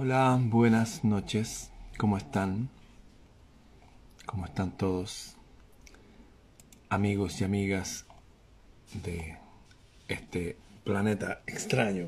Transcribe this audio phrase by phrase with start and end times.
[0.00, 1.72] Hola, buenas noches.
[1.96, 2.68] ¿Cómo están?
[4.26, 5.34] ¿Cómo están todos?
[6.88, 8.06] Amigos y amigas
[9.02, 9.38] de
[10.06, 12.06] este planeta extraño.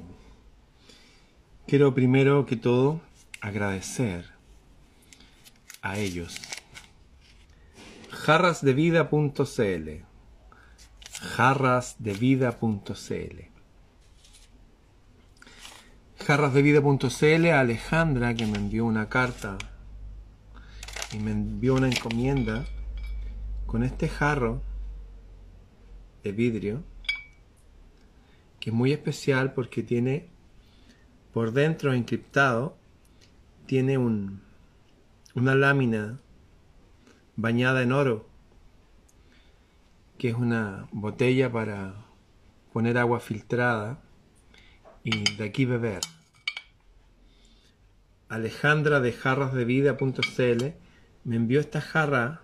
[1.67, 3.01] Quiero primero que todo
[3.41, 4.27] agradecer
[5.83, 6.41] a ellos.
[8.09, 10.05] jarrasdevida.cl
[11.21, 13.50] jarrasdevida.cl
[16.31, 19.59] jarrasdevida.cl a Alejandra que me envió una carta
[21.13, 22.67] y me envió una encomienda
[23.67, 24.63] con este jarro
[26.23, 26.85] de vidrio
[28.61, 30.29] que es muy especial porque tiene
[31.33, 32.77] por dentro encriptado
[33.67, 34.41] tiene un,
[35.35, 36.21] una lámina
[37.35, 38.29] bañada en oro
[40.17, 41.93] que es una botella para
[42.73, 43.99] poner agua filtrada
[45.03, 46.01] y de aquí beber.
[48.31, 50.65] Alejandra de jarrasdevida.cl
[51.25, 52.43] me envió esta jarra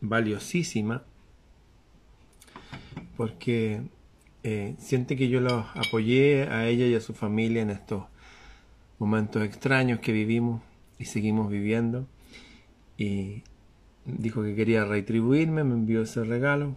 [0.00, 1.04] valiosísima
[3.16, 3.82] porque
[4.42, 8.04] eh, siente que yo los apoyé a ella y a su familia en estos
[8.98, 10.62] momentos extraños que vivimos
[10.98, 12.08] y seguimos viviendo.
[12.98, 13.44] Y
[14.04, 16.74] dijo que quería retribuirme, me envió ese regalo.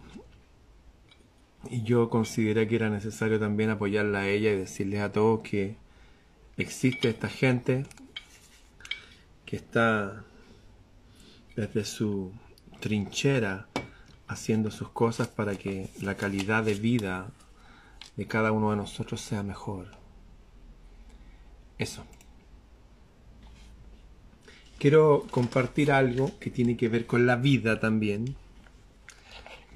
[1.68, 5.76] Y yo consideré que era necesario también apoyarla a ella y decirles a todos que
[6.62, 7.84] existe esta gente
[9.46, 10.24] que está
[11.56, 12.32] desde su
[12.80, 13.66] trinchera
[14.28, 17.30] haciendo sus cosas para que la calidad de vida
[18.16, 19.88] de cada uno de nosotros sea mejor.
[21.78, 22.04] Eso.
[24.78, 28.36] Quiero compartir algo que tiene que ver con la vida también,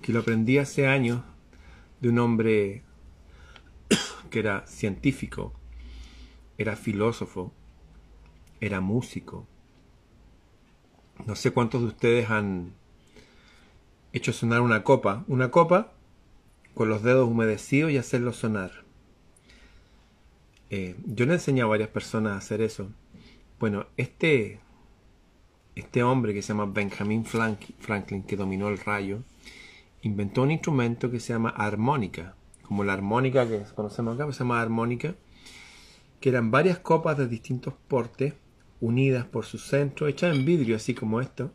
[0.01, 1.23] que lo aprendí hace años
[2.01, 2.83] de un hombre
[4.31, 5.53] que era científico,
[6.59, 7.53] era filósofo,
[8.61, 9.47] era músico.
[11.27, 12.75] No sé cuántos de ustedes han
[14.13, 15.25] hecho sonar una copa.
[15.29, 15.93] Una copa
[16.75, 18.85] con los dedos humedecidos y hacerlo sonar.
[20.71, 22.91] Eh, yo le he enseñado a varias personas a hacer eso.
[23.59, 24.61] Bueno, este
[25.75, 29.23] este hombre que se llama Benjamin Franklin, que dominó el rayo,
[30.03, 34.61] inventó un instrumento que se llama armónica, como la armónica que conocemos acá, se llama
[34.61, 35.15] armónica,
[36.25, 38.33] que eran varias copas de distintos portes,
[38.81, 41.53] unidas por su centro, hechas en vidrio, así como esto,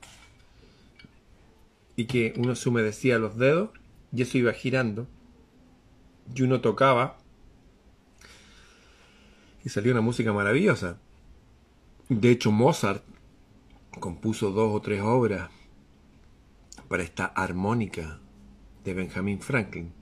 [1.96, 3.72] y que uno se humedecía los dedos
[4.14, 5.08] y eso iba girando,
[6.36, 7.18] y uno tocaba,
[9.66, 11.00] y salía una música maravillosa.
[12.08, 13.04] De hecho, Mozart
[14.00, 15.50] compuso dos o tres obras
[16.88, 18.20] para esta armónica
[18.84, 19.94] de Benjamin Franklin.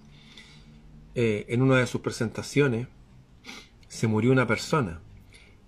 [1.16, 2.90] Eh, en una de sus presentaciones
[3.88, 5.00] se murió una persona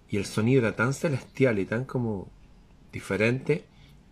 [0.10, 2.30] y el sonido era tan celestial y tan como
[2.92, 3.66] diferente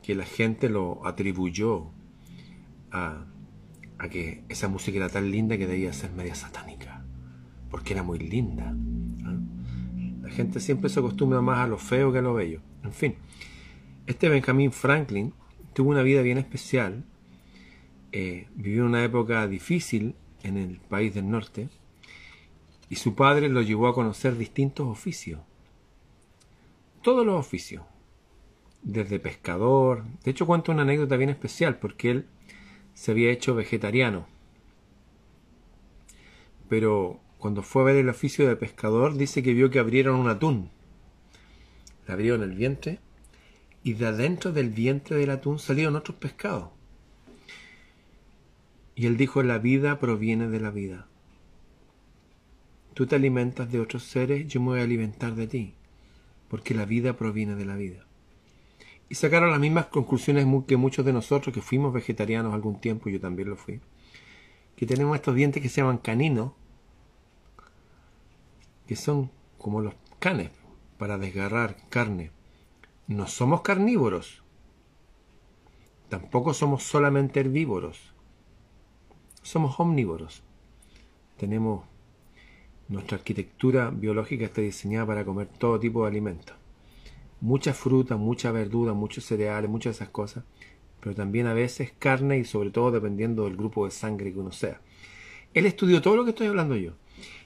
[0.04, 1.90] que la gente lo atribuyó
[2.92, 3.26] a,
[3.98, 7.04] a que esa música era tan linda que debía ser media satánica,
[7.70, 8.74] porque era muy linda.
[9.26, 9.40] ¿ah?
[10.22, 12.62] La gente siempre se acostumbra más a lo feo que a lo bello.
[12.84, 13.16] En fin,
[14.06, 15.34] este Benjamin Franklin
[15.74, 17.04] tuvo una vida bien especial,
[18.12, 21.70] eh, vivió una época difícil en el país del norte
[22.90, 25.42] y su padre lo llevó a conocer distintos oficios,
[27.02, 27.84] todos los oficios,
[28.82, 32.26] desde pescador, de hecho cuento una anécdota bien especial porque él
[32.94, 34.28] se había hecho vegetariano,
[36.70, 40.30] pero cuando fue a ver el oficio de pescador dice que vio que abrieron un
[40.30, 40.70] atún,
[42.08, 43.00] le abrieron el vientre
[43.84, 46.70] y de adentro del vientre del atún salieron otros pescados.
[48.96, 51.08] Y él dijo, la vida proviene de la vida.
[52.98, 55.76] Tú te alimentas de otros seres, yo me voy a alimentar de ti,
[56.48, 58.08] porque la vida proviene de la vida.
[59.08, 63.20] Y sacaron las mismas conclusiones que muchos de nosotros que fuimos vegetarianos algún tiempo, yo
[63.20, 63.82] también lo fui,
[64.76, 66.54] que tenemos estos dientes que se llaman caninos,
[68.88, 69.30] que son
[69.60, 70.50] como los canes
[70.98, 72.32] para desgarrar carne
[73.06, 74.42] no somos carnívoros.
[76.10, 78.12] Tampoco somos solamente herbívoros.
[79.44, 80.42] Somos omnívoros.
[81.38, 81.86] Tenemos
[82.90, 86.56] nuestra arquitectura biológica está diseñada para comer todo tipo de alimentos.
[87.42, 90.44] Mucha fruta, mucha verdura, muchos cereales, muchas de esas cosas,
[91.00, 94.52] pero también a veces carne y sobre todo dependiendo del grupo de sangre que uno
[94.52, 94.82] sea.
[95.54, 96.94] Él estudió todo lo que estoy hablando yo.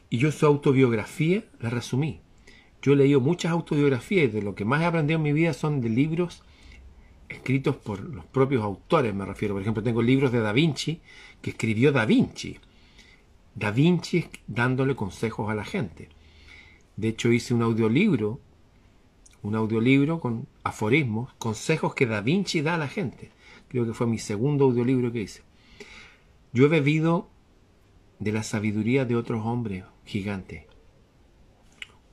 [0.09, 2.21] Y yo su autobiografía la resumí.
[2.81, 5.53] Yo he leído muchas autobiografías y de lo que más he aprendido en mi vida
[5.53, 6.43] son de libros
[7.29, 9.53] escritos por los propios autores, me refiero.
[9.53, 11.01] Por ejemplo, tengo libros de Da Vinci
[11.41, 12.59] que escribió Da Vinci.
[13.55, 16.09] Da Vinci dándole consejos a la gente.
[16.95, 18.39] De hecho, hice un audiolibro
[19.43, 23.31] un audiolibro con aforismos, consejos que Da Vinci da a la gente.
[23.69, 25.41] Creo que fue mi segundo audiolibro que hice.
[26.53, 27.29] Yo he bebido
[28.19, 30.65] de la sabiduría de otros hombres gigantes.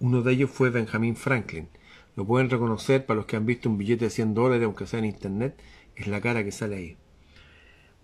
[0.00, 1.68] Uno de ellos fue Benjamin Franklin.
[2.16, 5.00] Lo pueden reconocer para los que han visto un billete de 100 dólares, aunque sea
[5.00, 5.60] en internet,
[5.96, 6.96] es la cara que sale ahí.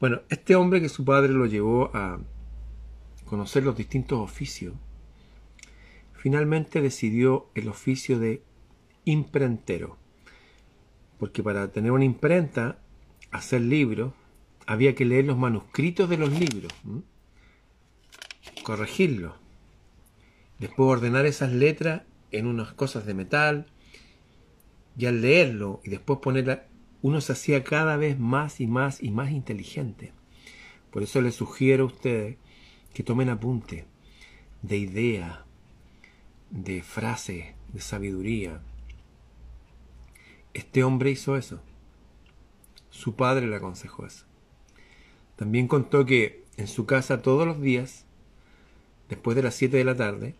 [0.00, 2.20] Bueno, este hombre que su padre lo llevó a
[3.34, 4.75] conocer los distintos oficios,
[6.12, 8.44] finalmente decidió el oficio de
[9.04, 9.98] imprentero.
[11.19, 12.78] Porque para tener una imprenta,
[13.32, 14.12] hacer libros,
[14.69, 16.72] había que leer los manuscritos de los libros,
[18.62, 19.34] corregirlos,
[20.60, 23.66] después ordenar esas letras en unas cosas de metal,
[24.96, 26.69] y al leerlo y después ponerla,
[27.02, 30.12] uno se hacía cada vez más y más y más inteligente.
[30.92, 32.37] Por eso les sugiero a ustedes
[32.94, 33.87] que tomen apunte
[34.62, 35.41] de ideas,
[36.50, 38.62] de frases, de sabiduría.
[40.55, 41.61] Este hombre hizo eso.
[42.91, 44.25] Su padre le aconsejó eso.
[45.37, 48.06] También contó que en su casa todos los días,
[49.08, 50.37] después de las 7 de la tarde,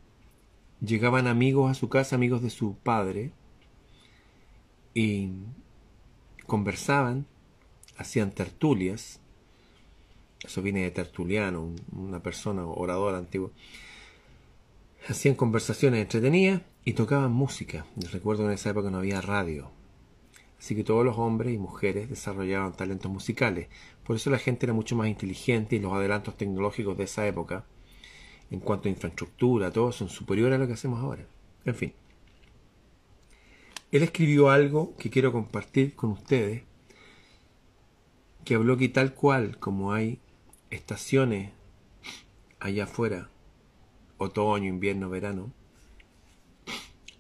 [0.81, 3.33] llegaban amigos a su casa, amigos de su padre,
[4.95, 5.31] y
[6.47, 7.27] conversaban,
[7.97, 9.21] hacían tertulias,
[10.45, 13.51] eso viene de tertuliano, una persona oradora antigua,
[15.09, 17.87] hacían conversaciones entretenidas y tocaban música.
[17.97, 19.71] Les recuerdo que en esa época no había radio,
[20.59, 23.69] así que todos los hombres y mujeres desarrollaban talentos musicales.
[24.05, 27.65] Por eso la gente era mucho más inteligente y los adelantos tecnológicos de esa época,
[28.51, 31.27] en cuanto a infraestructura, todos son superiores a lo que hacemos ahora.
[31.65, 31.93] En fin.
[33.91, 36.63] Él escribió algo que quiero compartir con ustedes,
[38.45, 40.19] que habló que tal cual como hay
[40.75, 41.53] estaciones
[42.61, 43.31] allá afuera,
[44.19, 45.53] otoño, invierno, verano,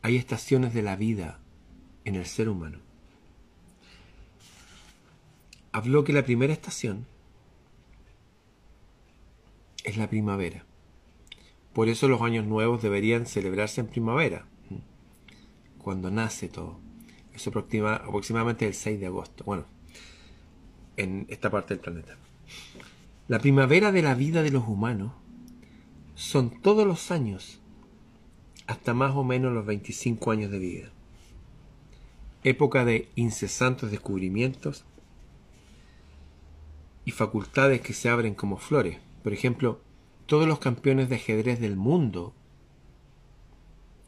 [0.03, 1.41] hay estaciones de la vida
[2.05, 2.79] en el ser humano.
[5.73, 7.06] Habló que la primera estación
[9.85, 10.65] es la primavera.
[11.73, 14.47] Por eso los años nuevos deberían celebrarse en primavera
[15.79, 16.79] cuando nace todo.
[17.35, 19.45] Eso aproxima, aproximadamente el 6 de agosto.
[19.45, 19.65] Bueno,
[20.97, 22.17] en esta parte del planeta.
[23.26, 25.12] La primavera de la vida de los humanos
[26.15, 27.59] son todos los años
[28.67, 30.91] hasta más o menos los 25 años de vida.
[32.43, 34.85] Época de incesantes descubrimientos
[37.06, 38.99] y facultades que se abren como flores.
[39.23, 39.81] Por ejemplo,
[40.27, 42.35] todos los campeones de ajedrez del mundo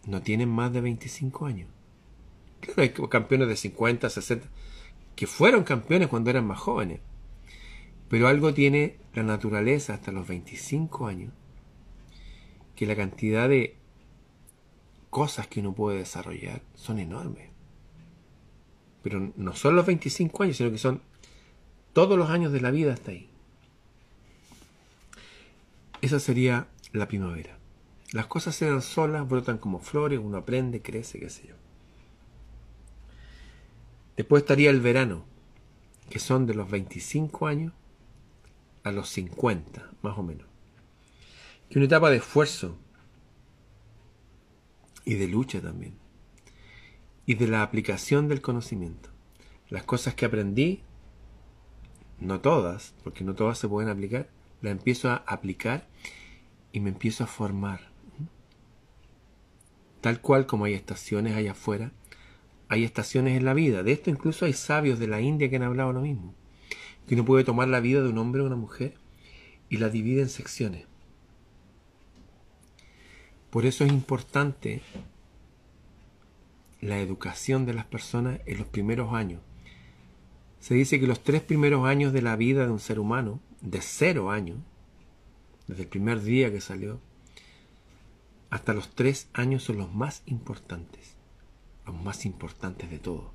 [0.06, 1.70] no tienen más de 25 años.
[2.60, 4.46] Claro, hay campeones de 50, 60,
[5.14, 7.00] que fueron campeones cuando eran más jóvenes.
[8.08, 11.32] Pero algo tiene la naturaleza hasta los 25 años,
[12.74, 13.76] que la cantidad de
[15.08, 17.48] cosas que uno puede desarrollar son enormes.
[19.02, 21.00] Pero no son los 25 años, sino que son
[21.94, 23.30] todos los años de la vida hasta ahí.
[26.02, 27.58] Esa sería la primavera.
[28.12, 31.54] Las cosas se dan solas, brotan como flores, uno aprende, crece, qué sé yo.
[34.16, 35.24] Después estaría el verano,
[36.10, 37.72] que son de los 25 años
[38.86, 40.46] a los 50, más o menos.
[41.68, 42.78] Que una etapa de esfuerzo
[45.04, 45.94] y de lucha también.
[47.26, 49.10] Y de la aplicación del conocimiento.
[49.68, 50.82] Las cosas que aprendí,
[52.20, 54.28] no todas, porque no todas se pueden aplicar,
[54.62, 55.88] las empiezo a aplicar
[56.72, 57.96] y me empiezo a formar
[60.06, 61.90] Tal cual como hay estaciones allá afuera,
[62.68, 63.82] hay estaciones en la vida.
[63.82, 66.32] De esto incluso hay sabios de la India que han hablado lo mismo.
[67.06, 68.94] Que uno puede tomar la vida de un hombre o una mujer
[69.68, 70.86] y la divide en secciones.
[73.50, 74.82] Por eso es importante
[76.80, 79.40] la educación de las personas en los primeros años.
[80.60, 83.80] Se dice que los tres primeros años de la vida de un ser humano, de
[83.80, 84.58] cero años,
[85.66, 87.00] desde el primer día que salió,
[88.50, 91.16] hasta los tres años son los más importantes,
[91.84, 93.32] los más importantes de todo.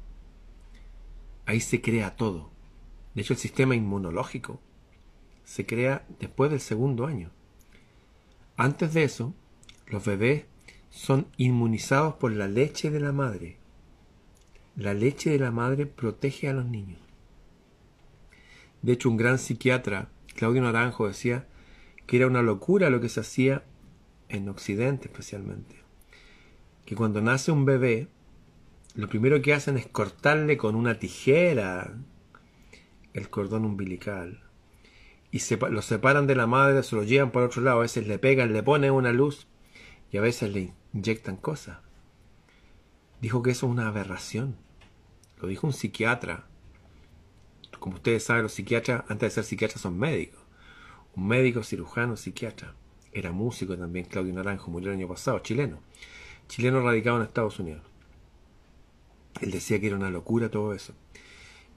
[1.46, 2.50] Ahí se crea todo.
[3.14, 4.60] De hecho, el sistema inmunológico
[5.44, 7.32] se crea después del segundo año.
[8.56, 9.34] Antes de eso,
[9.88, 10.46] los bebés
[10.90, 13.58] son inmunizados por la leche de la madre.
[14.76, 17.00] La leche de la madre protege a los niños.
[18.82, 21.48] De hecho, un gran psiquiatra, Claudio Naranjo, decía
[22.08, 23.64] que era una locura lo que se hacía
[24.30, 25.76] en Occidente especialmente,
[26.86, 28.08] que cuando nace un bebé,
[28.96, 31.94] lo primero que hacen es cortarle con una tijera
[33.14, 34.44] el cordón umbilical
[35.32, 38.06] y se, lo separan de la madre, se lo llevan por otro lado, a veces
[38.06, 39.48] le pegan, le ponen una luz
[40.12, 41.80] y a veces le inyectan cosas.
[43.22, 44.58] dijo que eso es una aberración.
[45.40, 46.46] Lo dijo un psiquiatra.
[47.80, 50.40] Como ustedes saben, los psiquiatras, antes de ser psiquiatras, son médicos.
[51.16, 52.76] Un médico, cirujano, psiquiatra.
[53.14, 55.80] Era músico también, Claudio Naranjo, murió el año pasado, chileno.
[56.48, 57.82] Chileno radicado en Estados Unidos.
[59.40, 60.94] Él decía que era una locura todo eso.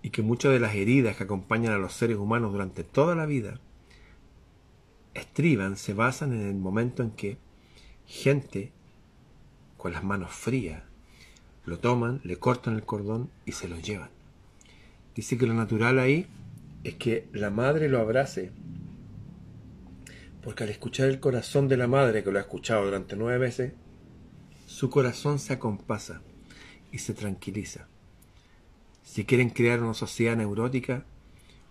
[0.04, 3.24] Y que muchas de las heridas que acompañan a los seres humanos durante toda la
[3.24, 3.58] vida
[5.14, 7.38] estriban, se basan en el momento en que
[8.06, 8.70] gente
[9.78, 10.82] con las manos frías
[11.64, 14.10] lo toman, le cortan el cordón y se lo llevan.
[15.14, 16.26] Dice que lo natural ahí
[16.82, 18.52] es que la madre lo abrace,
[20.42, 23.72] porque al escuchar el corazón de la madre, que lo ha escuchado durante nueve veces,
[24.66, 26.20] su corazón se acompasa
[26.92, 27.88] y se tranquiliza.
[29.04, 31.04] Si quieren crear una sociedad neurótica,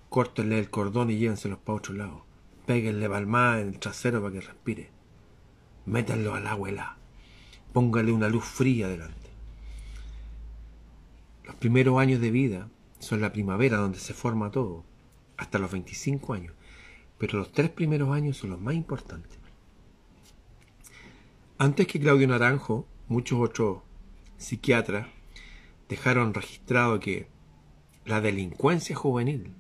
[0.08, 2.26] córtenle el cordón y llévenselos para otro lado.
[2.68, 4.90] Péguenle palmada en el trasero para que respire.
[5.86, 6.98] Métanlo a la.
[7.74, 9.30] Póngale una luz fría delante.
[11.44, 14.86] Los primeros años de vida son la primavera donde se forma todo,
[15.36, 16.54] hasta los 25 años.
[17.18, 19.40] Pero los tres primeros años son los más importantes.
[21.58, 23.80] Antes que Claudio Naranjo, muchos otros
[24.38, 25.08] psiquiatras
[25.94, 27.28] dejaron registrado que
[28.04, 29.54] la delincuencia juvenil,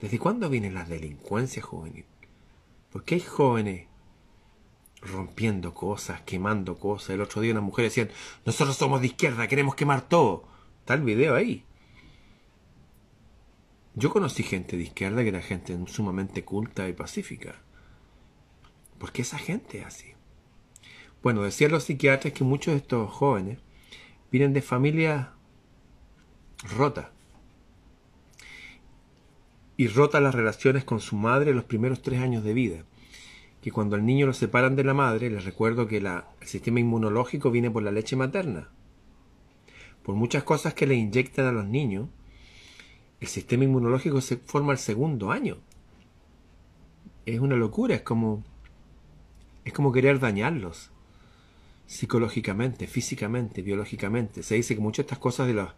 [0.00, 2.04] ¿desde cuándo viene la delincuencia juvenil?
[2.92, 3.88] Porque hay jóvenes
[5.02, 7.10] rompiendo cosas, quemando cosas.
[7.10, 8.08] El otro día una mujer decía,
[8.44, 10.44] nosotros somos de izquierda, queremos quemar todo.
[10.78, 11.64] Está el video ahí.
[13.96, 17.56] Yo conocí gente de izquierda que era gente sumamente culta y pacífica.
[19.00, 20.14] ¿Por qué esa gente es así?
[21.20, 23.58] Bueno, decían los psiquiatras que muchos de estos jóvenes
[24.36, 25.28] vienen de familias
[26.76, 27.06] rotas.
[29.78, 32.84] Y rotas las relaciones con su madre los primeros tres años de vida.
[33.62, 37.50] Que cuando al niño lo separan de la madre, les recuerdo que el sistema inmunológico
[37.50, 38.68] viene por la leche materna.
[40.02, 42.10] Por muchas cosas que le inyectan a los niños,
[43.20, 45.56] el sistema inmunológico se forma al segundo año.
[47.24, 48.44] Es una locura, es como
[49.64, 50.92] es como querer dañarlos
[51.86, 54.42] psicológicamente, físicamente, biológicamente.
[54.42, 55.70] Se dice que muchas de estas cosas de los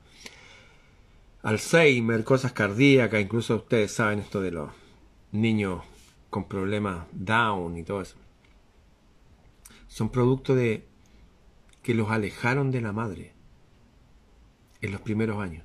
[1.42, 4.70] Alzheimer, cosas cardíacas, incluso ustedes saben esto de los
[5.32, 5.82] niños
[6.30, 8.16] con problemas Down y todo eso,
[9.86, 10.84] son producto de
[11.82, 13.32] que los alejaron de la madre
[14.80, 15.64] en los primeros años.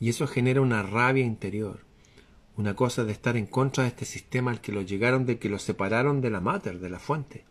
[0.00, 1.80] Y eso genera una rabia interior,
[2.56, 5.48] una cosa de estar en contra de este sistema al que los llegaron, de que
[5.48, 7.44] los separaron de la mater, de la fuente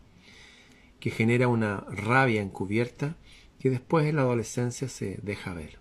[1.00, 3.16] que genera una rabia encubierta
[3.60, 5.80] que después en la adolescencia se deja ver.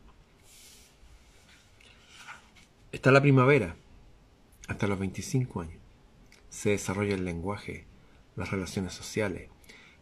[2.92, 3.76] Está la primavera,
[4.68, 5.78] hasta los 25 años.
[6.48, 7.84] Se desarrolla el lenguaje,
[8.36, 9.48] las relaciones sociales,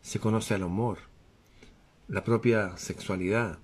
[0.02, 0.98] se conoce el amor,
[2.08, 3.58] la propia sexualidad,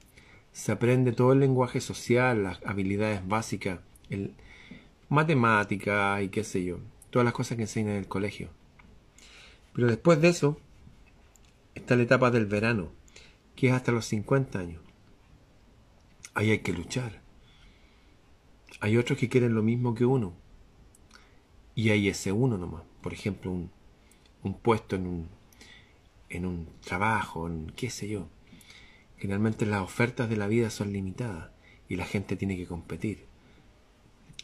[0.53, 4.35] se aprende todo el lenguaje social, las habilidades básicas, el,
[5.11, 6.79] matemática y qué sé yo,
[7.11, 8.49] todas las cosas que enseñan en el colegio.
[9.75, 10.59] Pero después de eso,
[11.75, 12.93] está la etapa del verano,
[13.57, 14.83] que es hasta los 50 años.
[16.35, 17.21] Ahí hay que luchar.
[18.81, 20.35] Hay otros que quieren lo mismo que uno.
[21.75, 22.83] Y hay ese uno nomás.
[23.03, 23.71] Por ejemplo, un,
[24.43, 25.29] un puesto en un,
[26.29, 28.29] en un trabajo, en qué sé yo.
[29.19, 31.51] Generalmente las ofertas de la vida son limitadas
[31.89, 33.27] y la gente tiene que competir.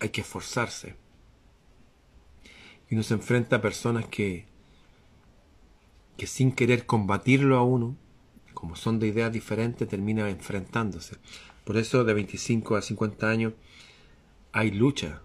[0.01, 0.97] Hay que esforzarse.
[2.91, 4.45] Y uno se enfrenta a personas que
[6.17, 7.97] que sin querer combatirlo a uno,
[8.55, 11.17] como son de ideas diferentes, termina enfrentándose.
[11.65, 13.53] Por eso de 25 a 50 años
[14.53, 15.21] hay lucha,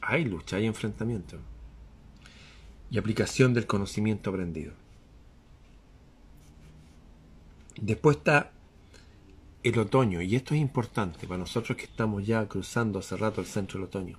[0.00, 1.38] hay lucha, hay enfrentamiento
[2.90, 4.72] y aplicación del conocimiento aprendido.
[7.80, 8.52] Después está
[9.62, 13.46] el otoño, y esto es importante para nosotros que estamos ya cruzando hace rato el
[13.46, 14.18] centro del otoño.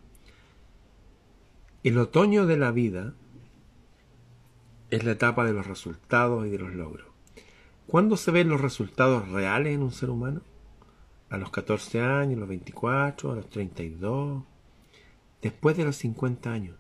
[1.83, 3.13] El otoño de la vida
[4.91, 7.07] es la etapa de los resultados y de los logros.
[7.87, 10.41] ¿Cuándo se ven los resultados reales en un ser humano?
[11.29, 14.43] A los 14 años, a los 24, a los 32,
[15.41, 16.77] después de los 50 años.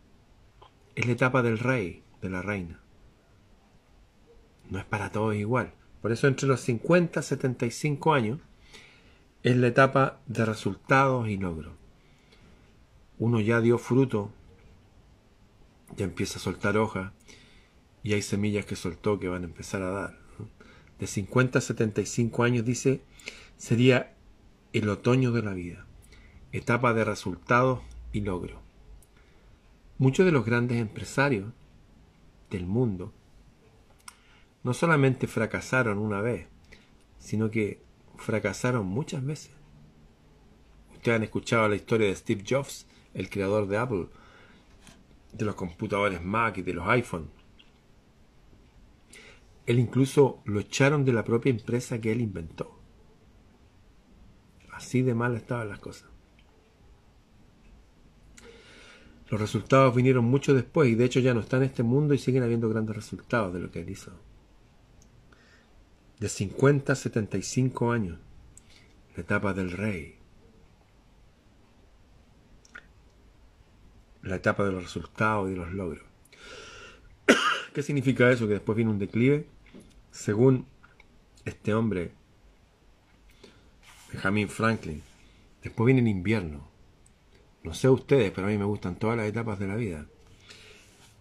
[0.95, 2.81] Es la etapa del rey, de la reina.
[4.69, 5.73] No es para todos igual.
[6.01, 8.39] Por eso entre los 50 y 75 años
[9.43, 11.73] es la etapa de resultados y logros.
[13.19, 14.31] Uno ya dio fruto,
[15.95, 17.13] ya empieza a soltar hojas,
[18.03, 20.19] y hay semillas que soltó que van a empezar a dar.
[20.99, 23.01] De 50 a 75 años, dice,
[23.57, 24.15] sería
[24.73, 25.85] el otoño de la vida,
[26.51, 27.81] etapa de resultados
[28.11, 28.61] y logro.
[29.97, 31.51] Muchos de los grandes empresarios
[32.49, 33.13] del mundo
[34.63, 36.47] no solamente fracasaron una vez,
[37.19, 37.81] sino que
[38.17, 39.51] fracasaron muchas veces.
[40.93, 44.07] Ustedes han escuchado la historia de Steve Jobs, el creador de Apple,
[45.33, 47.29] de los computadores Mac y de los iPhone.
[49.71, 52.77] Él incluso lo echaron de la propia empresa que él inventó.
[54.73, 56.09] Así de mal estaban las cosas.
[59.29, 62.17] Los resultados vinieron mucho después y de hecho ya no está en este mundo y
[62.17, 64.11] siguen habiendo grandes resultados de lo que él hizo.
[66.19, 68.19] De 50 a 75 años,
[69.15, 70.17] la etapa del rey,
[74.21, 76.03] la etapa de los resultados y de los logros.
[77.73, 78.47] ¿Qué significa eso?
[78.47, 79.47] Que después viene un declive.
[80.11, 80.67] Según
[81.45, 82.11] este hombre,
[84.11, 85.01] Benjamin Franklin,
[85.63, 86.69] después viene el invierno.
[87.63, 90.05] No sé ustedes, pero a mí me gustan todas las etapas de la vida.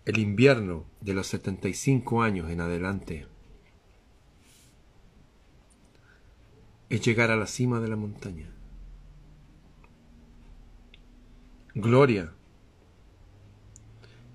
[0.05, 3.27] El invierno de los 75 años en adelante
[6.89, 8.51] es llegar a la cima de la montaña.
[11.75, 12.33] Gloria,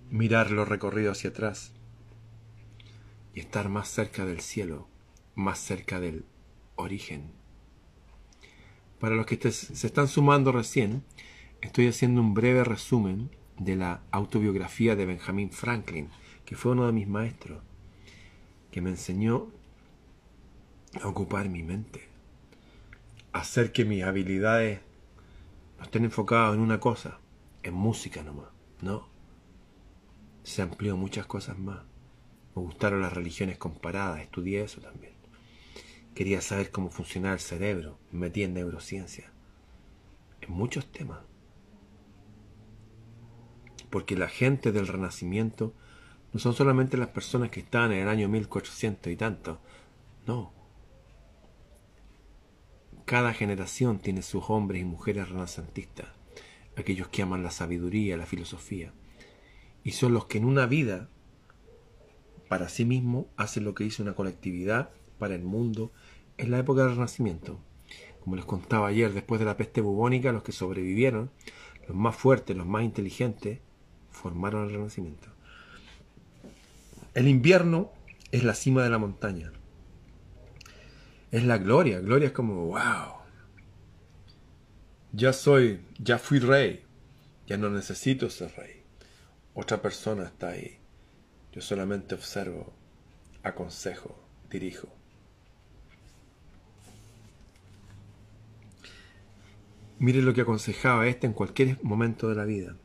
[0.09, 1.74] mirar lo recorrido hacia atrás
[3.35, 4.87] y estar más cerca del cielo,
[5.35, 6.25] más cerca del
[6.77, 7.31] origen.
[8.99, 11.03] Para los que se están sumando recién,
[11.61, 16.09] estoy haciendo un breve resumen de la autobiografía de Benjamin Franklin,
[16.45, 17.61] que fue uno de mis maestros,
[18.71, 19.51] que me enseñó
[21.01, 22.07] a ocupar mi mente,
[23.33, 24.79] a hacer que mis habilidades
[25.77, 27.19] no estén enfocadas en una cosa,
[27.63, 28.47] en música nomás,
[28.81, 29.09] no.
[30.43, 31.79] Se amplió muchas cosas más.
[32.55, 35.13] Me gustaron las religiones comparadas, estudié eso también.
[36.13, 39.31] Quería saber cómo funcionaba el cerebro, me metí en neurociencia,
[40.39, 41.19] en muchos temas.
[43.89, 45.73] Porque la gente del Renacimiento
[46.31, 49.59] no son solamente las personas que estaban en el año 1400 y tanto,
[50.25, 50.53] no.
[53.03, 56.07] Cada generación tiene sus hombres y mujeres renacentistas,
[56.77, 58.93] aquellos que aman la sabiduría, la filosofía,
[59.83, 61.09] y son los que en una vida
[62.47, 65.91] para sí mismo hace lo que hizo una colectividad para el mundo
[66.37, 67.59] en la época del Renacimiento.
[68.21, 71.31] Como les contaba ayer, después de la peste bubónica, los que sobrevivieron,
[71.87, 73.59] los más fuertes, los más inteligentes,
[74.09, 75.27] formaron el Renacimiento.
[77.13, 77.91] El invierno
[78.31, 79.51] es la cima de la montaña.
[81.31, 81.99] Es la gloria.
[81.99, 83.15] Gloria es como, wow.
[85.13, 86.83] Ya soy, ya fui rey.
[87.47, 88.83] Ya no necesito ser rey.
[89.53, 90.79] Otra persona está ahí
[91.55, 92.73] yo solamente observo,
[93.41, 94.13] aconsejo,
[94.49, 94.89] dirijo.
[99.97, 102.75] Mire lo que aconsejaba este en cualquier momento de la vida.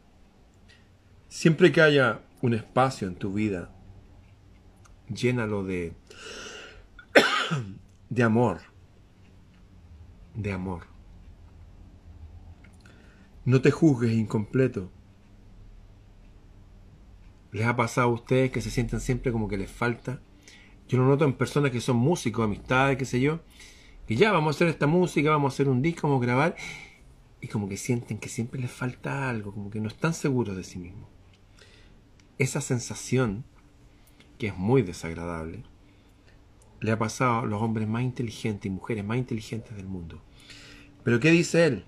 [1.28, 3.72] Siempre que haya un espacio en tu vida,
[5.08, 5.92] llénalo de,
[8.08, 8.60] de amor.
[10.36, 10.84] De amor.
[13.44, 14.92] No te juzgues incompleto.
[17.52, 20.20] ¿Les ha pasado a ustedes que se sienten siempre como que les falta?
[20.88, 23.40] Yo lo noto en personas que son músicos, amistades, qué sé yo,
[24.06, 26.56] que ya vamos a hacer esta música, vamos a hacer un disco, vamos a grabar,
[27.40, 30.64] y como que sienten que siempre les falta algo, como que no están seguros de
[30.64, 31.08] sí mismos.
[32.38, 33.44] Esa sensación,
[34.38, 35.64] que es muy desagradable,
[36.80, 40.22] le ha pasado a los hombres más inteligentes y mujeres más inteligentes del mundo.
[41.04, 41.84] Pero ¿qué dice él?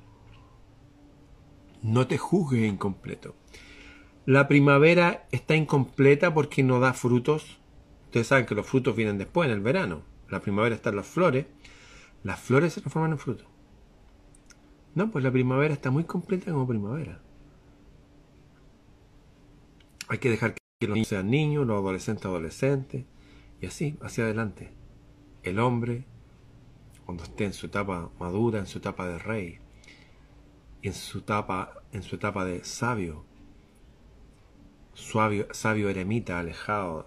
[1.83, 3.35] No te juzgues incompleto.
[4.25, 7.59] La primavera está incompleta porque no da frutos.
[8.05, 10.03] Ustedes saben que los frutos vienen después, en el verano.
[10.29, 11.47] La primavera están las flores.
[12.23, 13.49] Las flores se transforman en frutos.
[14.95, 17.21] No, pues la primavera está muy completa como primavera.
[20.09, 23.07] Hay que dejar que los niños sean niños, los adolescentes adolescentes,
[23.61, 24.73] y así, hacia adelante.
[25.43, 26.05] El hombre,
[27.07, 29.59] cuando esté en su etapa madura, en su etapa de rey,
[30.83, 33.25] en su etapa, en su etapa de sabio,
[34.94, 37.07] sabio, sabio eremita alejado,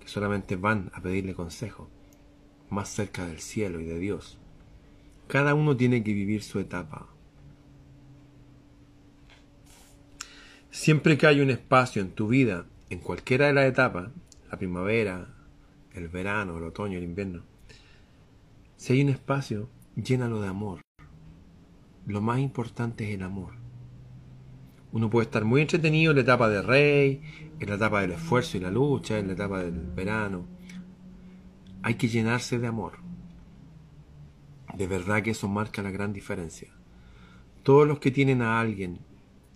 [0.00, 1.88] que solamente van a pedirle consejo,
[2.70, 4.38] más cerca del cielo y de Dios.
[5.28, 7.08] Cada uno tiene que vivir su etapa.
[10.70, 14.10] Siempre que hay un espacio en tu vida, en cualquiera de las etapas,
[14.50, 15.34] la primavera,
[15.94, 17.42] el verano, el otoño, el invierno,
[18.76, 20.82] si hay un espacio, llénalo de amor.
[22.06, 23.63] Lo más importante es el amor.
[24.94, 27.20] Uno puede estar muy entretenido en la etapa de rey,
[27.58, 30.46] en la etapa del esfuerzo y la lucha, en la etapa del verano.
[31.82, 32.98] Hay que llenarse de amor.
[34.72, 36.68] De verdad que eso marca la gran diferencia.
[37.64, 39.00] Todos los que tienen a alguien,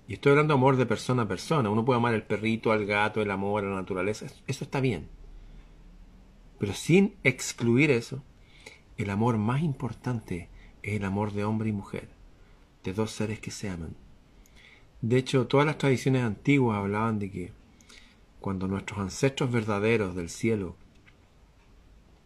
[0.08, 2.84] y estoy hablando de amor de persona a persona, uno puede amar al perrito, al
[2.84, 5.06] gato, el amor, a la naturaleza, eso está bien.
[6.58, 8.24] Pero sin excluir eso,
[8.96, 10.48] el amor más importante
[10.82, 12.08] es el amor de hombre y mujer,
[12.82, 13.94] de dos seres que se aman.
[15.00, 17.52] De hecho, todas las tradiciones antiguas hablaban de que
[18.40, 20.76] cuando nuestros ancestros verdaderos del cielo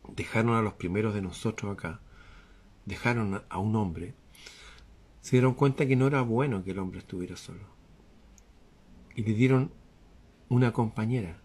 [0.08, 2.00] dejaron a los primeros de nosotros acá,
[2.86, 4.14] dejaron a un hombre,
[5.20, 7.66] se dieron cuenta que no era bueno que el hombre estuviera solo.
[9.14, 9.72] Y le dieron
[10.48, 11.40] una compañera,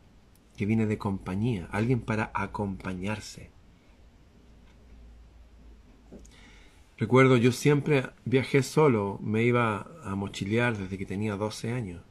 [0.55, 3.51] que viene de compañía, alguien para acompañarse.
[6.97, 12.01] Recuerdo, yo siempre viajé solo, me iba a mochilear desde que tenía 12 años.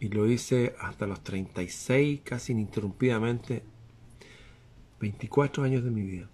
[0.00, 3.62] Y lo hice hasta los 36, casi ininterrumpidamente,
[5.00, 6.30] 24 años de mi vida.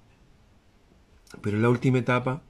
[1.43, 2.43] Pero en la última etapa,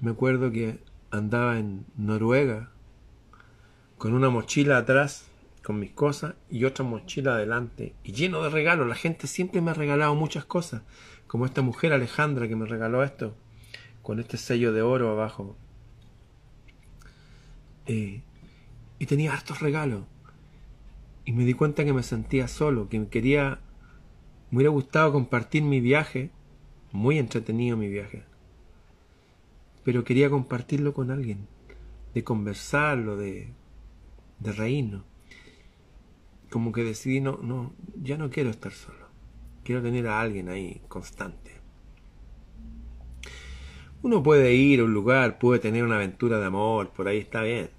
[0.00, 0.78] me acuerdo que
[1.10, 2.70] andaba en Noruega
[3.96, 5.30] con una mochila atrás
[5.64, 8.86] con mis cosas y otra mochila adelante y lleno de regalos.
[8.86, 10.82] La gente siempre me ha regalado muchas cosas,
[11.26, 13.34] como esta mujer Alejandra que me regaló esto
[14.06, 15.56] con este sello de oro abajo.
[17.86, 18.22] Eh,
[19.00, 20.04] y tenía hartos regalos.
[21.24, 23.58] Y me di cuenta que me sentía solo, que me quería,
[24.52, 26.30] me hubiera gustado compartir mi viaje,
[26.92, 28.22] muy entretenido mi viaje,
[29.82, 31.48] pero quería compartirlo con alguien,
[32.14, 33.48] de conversarlo, de,
[34.38, 35.02] de reírnos.
[36.48, 39.08] Como que decidí, no, no, ya no quiero estar solo,
[39.64, 41.45] quiero tener a alguien ahí, constante.
[44.06, 47.42] Uno puede ir a un lugar, puede tener una aventura de amor, por ahí está
[47.42, 47.70] bien.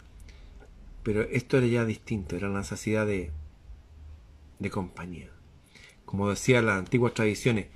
[1.02, 3.32] Pero esto era ya distinto, era la necesidad de,
[4.60, 5.30] de compañía.
[6.04, 7.68] Como decían las antiguas tradiciones,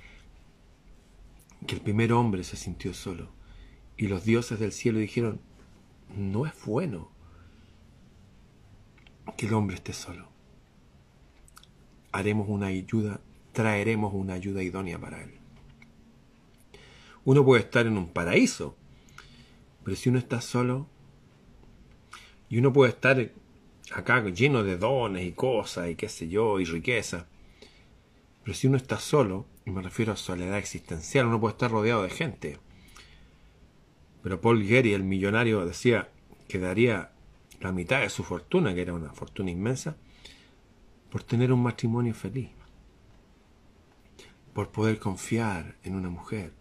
[1.66, 3.30] que el primer hombre se sintió solo.
[3.96, 5.40] Y los dioses del cielo dijeron,
[6.14, 7.10] no es bueno
[9.38, 10.28] que el hombre esté solo.
[12.12, 15.41] Haremos una ayuda, traeremos una ayuda idónea para él.
[17.24, 18.76] Uno puede estar en un paraíso,
[19.84, 20.88] pero si uno está solo,
[22.48, 23.30] y uno puede estar
[23.94, 27.26] acá lleno de dones y cosas y qué sé yo, y riqueza,
[28.42, 32.02] pero si uno está solo, y me refiero a soledad existencial, uno puede estar rodeado
[32.02, 32.58] de gente.
[34.22, 36.10] Pero Paul Getty, el millonario, decía
[36.48, 37.12] que daría
[37.60, 39.96] la mitad de su fortuna, que era una fortuna inmensa,
[41.10, 42.50] por tener un matrimonio feliz,
[44.52, 46.52] por poder confiar en una mujer,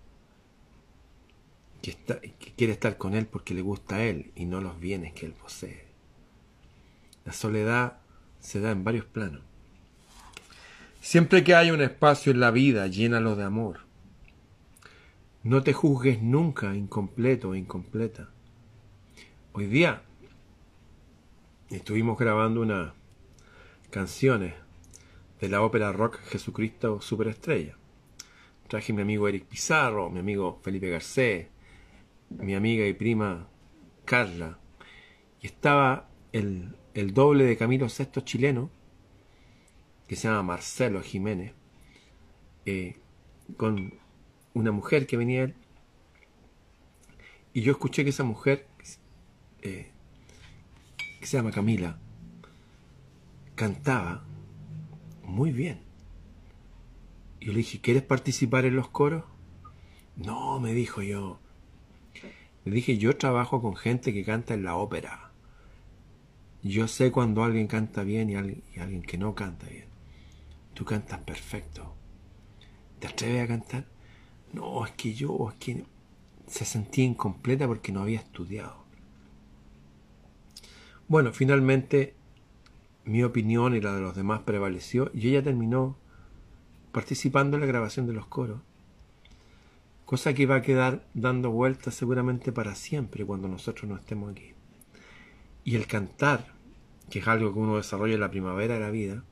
[1.82, 1.96] que,
[2.56, 5.34] quiere estar con él porque le gusta a él y no los bienes que él
[5.34, 5.86] posee.
[7.26, 7.98] La soledad
[8.40, 9.42] se da en varios planos.
[11.02, 13.80] Siempre que haya un espacio en la vida, llénalo de amor.
[15.44, 18.30] No te juzgues nunca incompleto o incompleta.
[19.54, 20.04] Hoy día
[21.70, 22.94] estuvimos grabando unas
[23.90, 24.54] canciones
[25.40, 27.76] de la ópera rock Jesucristo Superestrella.
[28.68, 31.48] Traje a mi amigo Eric Pizarro, mi amigo Felipe Garcés,
[32.38, 33.48] mi amiga y prima
[34.06, 34.60] Carla,
[35.42, 38.70] y estaba el, el doble de Camilo VI chileno,
[40.08, 41.54] que se llama Marcelo Jiménez,
[42.66, 42.98] eh,
[43.58, 43.94] con
[44.54, 45.56] una mujer que venía él,
[47.54, 48.68] y yo escuché que esa mujer,
[49.62, 49.92] eh,
[51.20, 52.00] que se llama Camila,
[53.56, 54.24] cantaba
[55.24, 55.82] muy bien.
[57.40, 59.26] Y yo le dije, ¿quieres participar en los coros?
[60.16, 61.41] No, me dijo yo,
[62.66, 65.32] le dije, yo trabajo con gente que canta en la ópera.
[66.64, 69.86] Yo sé cuando alguien canta bien y alguien, que no canta bien.
[70.76, 71.96] Tú cantas perfecto.
[73.00, 73.86] ¿Te atreves a cantar?
[74.54, 75.86] No, es que yo, es que
[76.46, 78.86] se sentía incompleta porque no había estudiado.
[81.08, 82.16] Bueno, finalmente
[83.06, 85.98] mi opinión y la de los demás prevaleció y ella terminó
[86.92, 88.62] participando en la grabación de los coros
[90.12, 94.52] cosa que va a quedar dando vueltas seguramente para siempre cuando nosotros no estemos aquí.
[95.64, 96.48] Y el cantar,
[97.10, 99.24] que es algo que uno desarrolla en la primavera de la vida,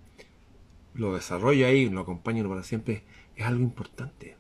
[0.94, 3.04] lo desarrolla ahí, lo acompaña para siempre,
[3.36, 4.38] es algo importante.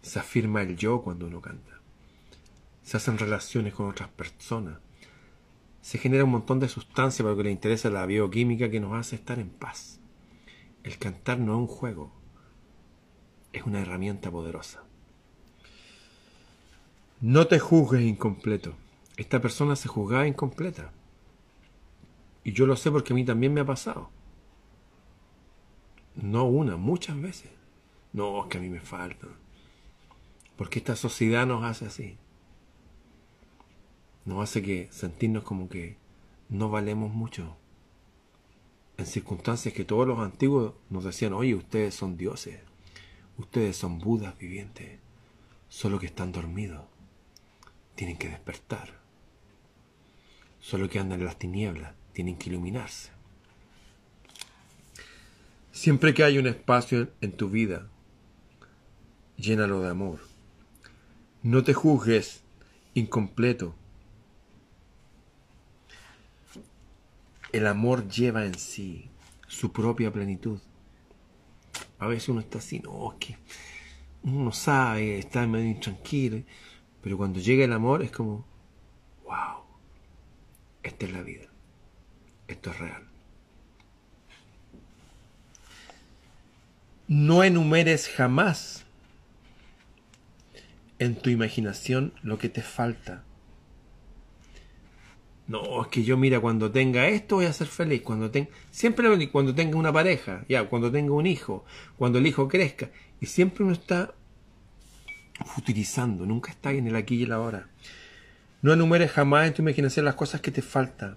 [0.00, 1.82] Se afirma el yo cuando uno canta.
[2.82, 4.78] Se hacen relaciones con otras personas.
[5.82, 9.16] Se genera un montón de sustancia para que le interesa la bioquímica que nos hace
[9.16, 10.00] estar en paz.
[10.82, 12.17] El cantar no es un juego,
[13.58, 14.82] es una herramienta poderosa.
[17.20, 18.74] No te juzgues incompleto.
[19.16, 20.92] Esta persona se juzgaba incompleta.
[22.44, 24.10] Y yo lo sé porque a mí también me ha pasado.
[26.14, 27.50] No una, muchas veces.
[28.12, 29.26] No, es que a mí me falta.
[30.56, 32.16] Porque esta sociedad nos hace así.
[34.24, 35.96] Nos hace que sentirnos como que
[36.48, 37.56] no valemos mucho.
[38.96, 42.67] En circunstancias que todos los antiguos nos decían, oye, ustedes son dioses
[43.38, 44.98] Ustedes son budas vivientes,
[45.68, 46.82] solo que están dormidos.
[47.94, 48.98] Tienen que despertar.
[50.60, 53.10] Solo que andan en las tinieblas, tienen que iluminarse.
[55.70, 57.86] Siempre que hay un espacio en tu vida,
[59.36, 60.18] llénalo de amor.
[61.44, 62.42] No te juzgues
[62.94, 63.76] incompleto.
[67.52, 69.08] El amor lleva en sí
[69.46, 70.58] su propia plenitud.
[71.98, 73.36] A veces uno está así, no, es que
[74.22, 76.42] uno no sabe, está medio intranquilo,
[77.02, 78.44] pero cuando llega el amor es como,
[79.24, 79.62] wow,
[80.82, 81.46] esta es la vida,
[82.46, 83.08] esto es real.
[87.08, 88.84] No enumeres jamás
[90.98, 93.24] en tu imaginación lo que te falta.
[95.48, 99.30] No, es que yo mira, cuando tenga esto voy a ser feliz, cuando tenga, siempre
[99.30, 101.64] cuando tenga una pareja, ya, cuando tenga un hijo,
[101.96, 104.14] cuando el hijo crezca, y siempre uno está
[105.46, 107.70] futurizando, nunca está en el aquí y el ahora.
[108.60, 111.16] No enumeres jamás en tu imaginación las cosas que te faltan.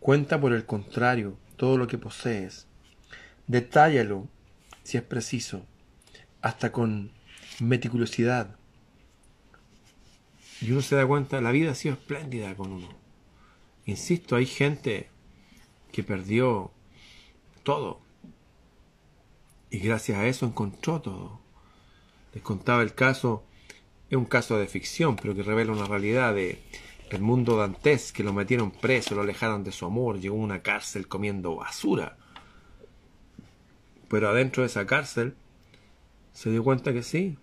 [0.00, 2.66] Cuenta por el contrario todo lo que posees.
[3.46, 4.26] Detállalo,
[4.84, 5.66] si es preciso,
[6.40, 7.12] hasta con
[7.60, 8.56] meticulosidad.
[10.62, 13.03] Y uno se da cuenta, la vida ha sido espléndida con uno.
[13.86, 15.08] Insisto, hay gente
[15.92, 16.70] que perdió
[17.62, 18.00] todo.
[19.70, 21.40] Y gracias a eso encontró todo.
[22.32, 23.44] Les contaba el caso,
[24.10, 26.60] es un caso de ficción, pero que revela una realidad de
[27.14, 30.62] el mundo dantes, que lo metieron preso, lo alejaron de su amor, llegó a una
[30.62, 32.16] cárcel comiendo basura.
[34.08, 35.34] Pero adentro de esa cárcel
[36.32, 37.38] se dio cuenta que sí,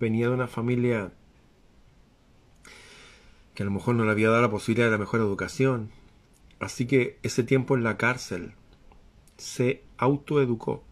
[0.00, 1.12] venía de una familia
[3.54, 5.90] que a lo mejor no le había dado la posibilidad de la mejor educación.
[6.58, 8.52] Así que ese tiempo en la cárcel
[9.36, 10.84] se autoeducó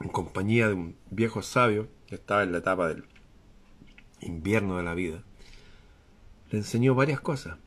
[0.00, 3.04] en compañía de un viejo sabio que estaba en la etapa del
[4.20, 5.22] invierno de la vida.
[6.50, 7.58] Le enseñó varias cosas,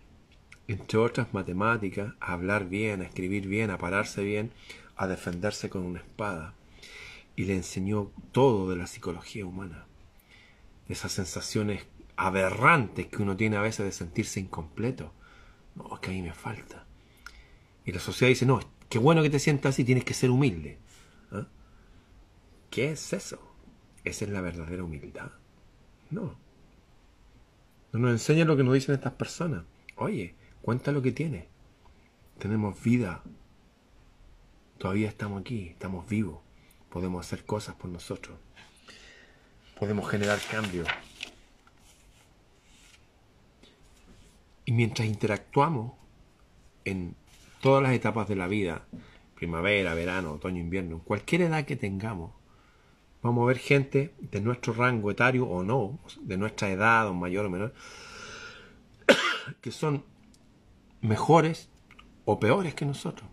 [0.67, 4.51] entre otras matemáticas, a hablar bien, a escribir bien, a pararse bien,
[4.95, 6.53] a defenderse con una espada.
[7.36, 9.86] Y le enseñó todo de la psicología humana,
[10.88, 11.86] de esas sensaciones
[12.17, 15.13] aberrantes que uno tiene a veces de sentirse incompleto.
[15.75, 16.86] No, es que a mí me falta.
[17.86, 20.80] Y la sociedad dice, no, qué bueno que te sientas así, tienes que ser humilde.
[21.32, 21.47] ¿Ah?
[22.69, 23.39] ¿Qué es eso?
[24.03, 25.32] ¿Esa es la verdadera humildad?
[26.10, 26.36] No.
[27.93, 29.63] No nos enseña lo que nos dicen estas personas.
[29.95, 31.45] Oye, cuenta lo que tienes.
[32.39, 33.23] Tenemos vida.
[34.80, 36.39] Todavía estamos aquí, estamos vivos.
[36.89, 38.38] Podemos hacer cosas por nosotros.
[39.80, 40.88] Podemos generar cambios.
[44.67, 45.93] Y mientras interactuamos
[46.84, 47.15] en
[47.62, 48.86] todas las etapas de la vida,
[49.34, 52.34] primavera, verano, otoño, invierno, cualquier edad que tengamos,
[53.23, 57.45] vamos a ver gente de nuestro rango etario o no, de nuestra edad o mayor
[57.45, 57.73] o menor,
[59.62, 60.03] que son
[60.99, 61.69] mejores
[62.25, 63.30] o peores que nosotros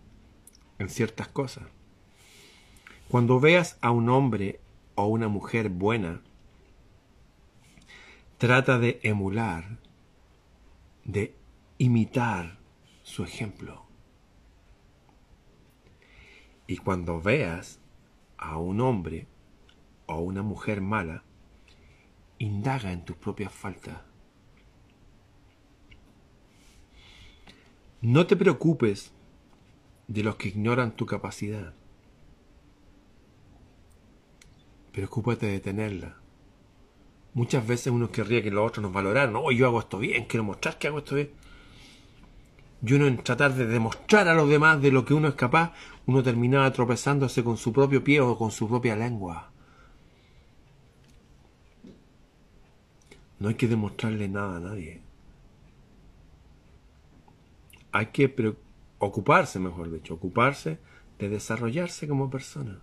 [0.78, 1.64] en ciertas cosas.
[3.08, 4.60] Cuando veas a un hombre
[4.94, 6.20] o una mujer buena,
[8.38, 9.82] trata de emular
[11.04, 11.34] de
[11.78, 12.58] imitar
[13.02, 13.84] su ejemplo.
[16.66, 17.80] Y cuando veas
[18.38, 19.26] a un hombre
[20.06, 21.24] o una mujer mala,
[22.38, 24.00] indaga en tus propias faltas.
[28.00, 29.12] No te preocupes
[30.08, 31.74] de los que ignoran tu capacidad.
[34.92, 36.23] Preocúpate de tenerla.
[37.34, 39.32] Muchas veces uno querría que los otros nos valoraran.
[39.32, 41.30] No, yo hago esto bien, quiero mostrar que hago esto bien.
[42.86, 45.72] Y uno en tratar de demostrar a los demás de lo que uno es capaz,
[46.06, 49.50] uno terminaba tropezándose con su propio pie o con su propia lengua.
[53.40, 55.02] No hay que demostrarle nada a nadie.
[57.90, 58.54] Hay que
[58.98, 60.78] ocuparse, mejor dicho, ocuparse
[61.18, 62.80] de desarrollarse como persona.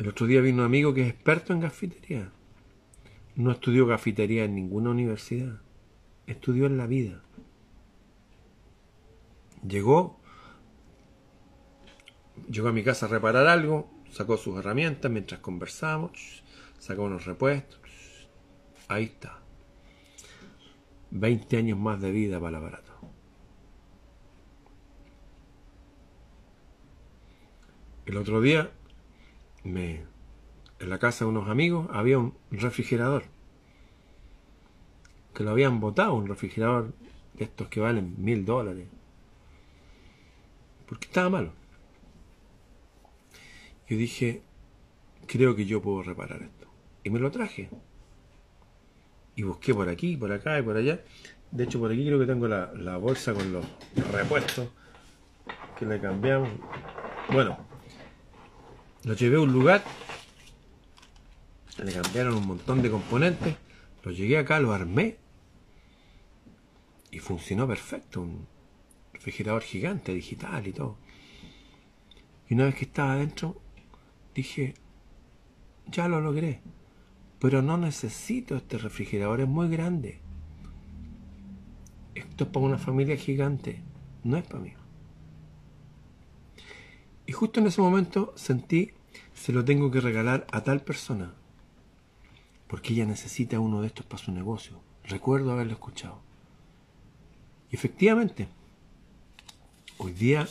[0.00, 2.32] El otro día vino un amigo que es experto en gafitería.
[3.36, 5.60] No estudió gafitería en ninguna universidad.
[6.26, 7.22] Estudió en la vida.
[9.62, 10.18] Llegó,
[12.50, 16.44] llegó a mi casa a reparar algo, sacó sus herramientas mientras conversamos,
[16.78, 17.78] sacó unos repuestos.
[18.88, 19.42] Ahí está.
[21.10, 22.92] 20 años más de vida para el aparato.
[28.06, 28.70] El otro día
[29.64, 30.02] me,
[30.78, 33.24] en la casa de unos amigos había un refrigerador
[35.34, 36.92] que lo habían botado, un refrigerador
[37.34, 38.86] de estos que valen mil dólares,
[40.86, 41.52] porque estaba malo.
[43.88, 44.42] Yo dije,
[45.26, 46.66] creo que yo puedo reparar esto.
[47.02, 47.70] Y me lo traje.
[49.34, 51.00] Y busqué por aquí, por acá y por allá.
[51.50, 53.64] De hecho, por aquí creo que tengo la, la bolsa con los
[54.12, 54.68] repuestos
[55.78, 56.50] que le cambiamos.
[57.32, 57.58] Bueno,
[59.04, 59.82] lo llevé a un lugar,
[61.82, 63.56] le cambiaron un montón de componentes,
[64.02, 65.16] lo llegué acá, lo armé
[67.10, 68.22] y funcionó perfecto.
[68.22, 68.46] Un
[69.12, 70.96] refrigerador gigante, digital y todo.
[72.48, 73.60] Y una vez que estaba adentro,
[74.34, 74.74] dije,
[75.86, 76.60] ya lo logré,
[77.38, 80.20] pero no necesito este refrigerador, es muy grande.
[82.14, 83.82] Esto es para una familia gigante,
[84.24, 84.72] no es para mí.
[87.30, 88.90] Y justo en ese momento sentí,
[89.34, 91.32] se lo tengo que regalar a tal persona,
[92.66, 94.80] porque ella necesita uno de estos para su negocio.
[95.04, 96.18] Recuerdo haberlo escuchado.
[97.70, 98.48] Y efectivamente,
[99.98, 100.48] hoy día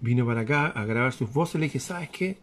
[0.00, 2.38] vino para acá a grabar sus voces, le dije, ¿sabes qué?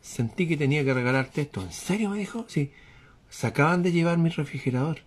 [0.00, 1.62] Sentí que tenía que regalarte esto.
[1.62, 2.10] ¿En serio?
[2.10, 2.46] me dijo.
[2.48, 2.72] Sí.
[3.30, 5.02] Se acaban de llevar mi refrigerador.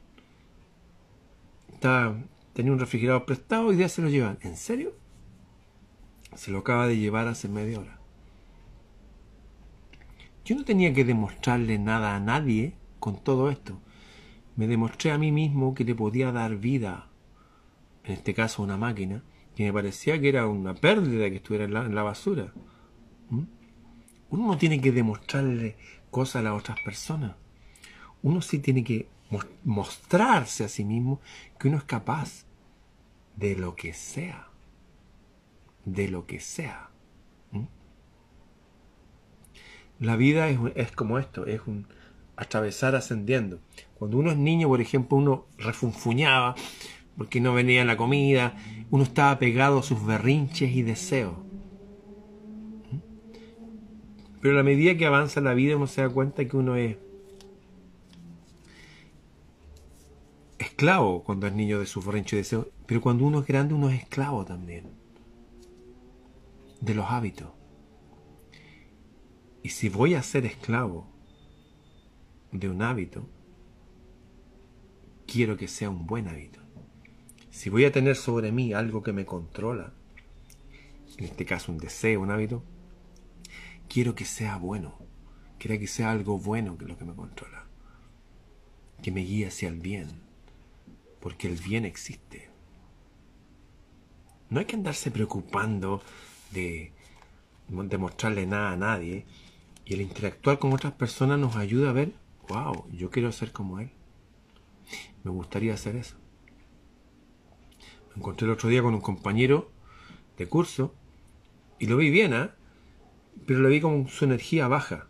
[1.74, 2.16] Estaba,
[2.54, 4.40] tenía un refrigerador prestado y día se lo llevan.
[4.44, 4.94] ¿En serio?
[6.36, 8.00] Se lo acaba de llevar hace media hora.
[10.46, 13.80] Yo no tenía que demostrarle nada a nadie con todo esto.
[14.56, 17.08] Me demostré a mí mismo que le podía dar vida,
[18.04, 19.24] en este caso una máquina,
[19.56, 22.54] que me parecía que era una pérdida que estuviera en la, basura.
[23.30, 23.44] ¿Mm?
[24.32, 25.78] Uno no tiene que demostrarle
[26.10, 27.36] cosas a las otras personas.
[28.24, 29.08] Uno sí tiene que
[29.64, 31.22] mostrarse a sí mismo
[31.60, 32.46] que uno es capaz
[33.36, 34.49] de lo que sea
[35.86, 36.90] de lo que sea.
[40.00, 41.86] La vida es, como esto, es un
[42.38, 43.60] atravesar ascendiendo.
[43.96, 46.56] Cuando uno es niño, por ejemplo, uno refunfuñaba
[47.18, 48.56] porque no venía la comida,
[48.92, 51.36] uno estaba pegado a sus berrinches y deseos.
[54.40, 56.96] Pero a la medida que avanza la vida uno se da cuenta que uno es
[60.60, 63.90] esclavo cuando es niño de sus berrinches y deseos, pero cuando uno es grande uno
[63.90, 64.99] es esclavo también
[66.82, 67.50] de los hábitos.
[69.64, 71.08] Y si voy a ser esclavo
[72.52, 73.28] de un hábito,
[75.28, 76.60] quiero que sea un buen hábito.
[77.52, 79.94] Si voy a tener sobre mí algo que me controla,
[81.18, 82.64] en este caso un deseo, un hábito,
[83.90, 84.98] quiero que sea bueno.
[85.58, 87.66] Quiero que sea algo bueno lo que me controla.
[89.04, 90.08] Que me guíe hacia el bien.
[91.20, 92.50] Porque el bien existe.
[94.50, 96.02] No hay que andarse preocupando
[96.52, 96.92] de
[97.68, 99.26] demostrarle nada a nadie.
[99.86, 102.14] Y el interactuar con otras personas nos ayuda a ver,
[102.48, 103.92] wow, yo quiero ser como él.
[105.24, 106.16] Me gustaría hacer eso.
[108.10, 109.72] Me encontré el otro día con un compañero
[110.38, 110.94] de curso
[111.80, 112.50] y lo vi bien, ¿eh?
[113.46, 115.08] pero lo vi con su energía baja.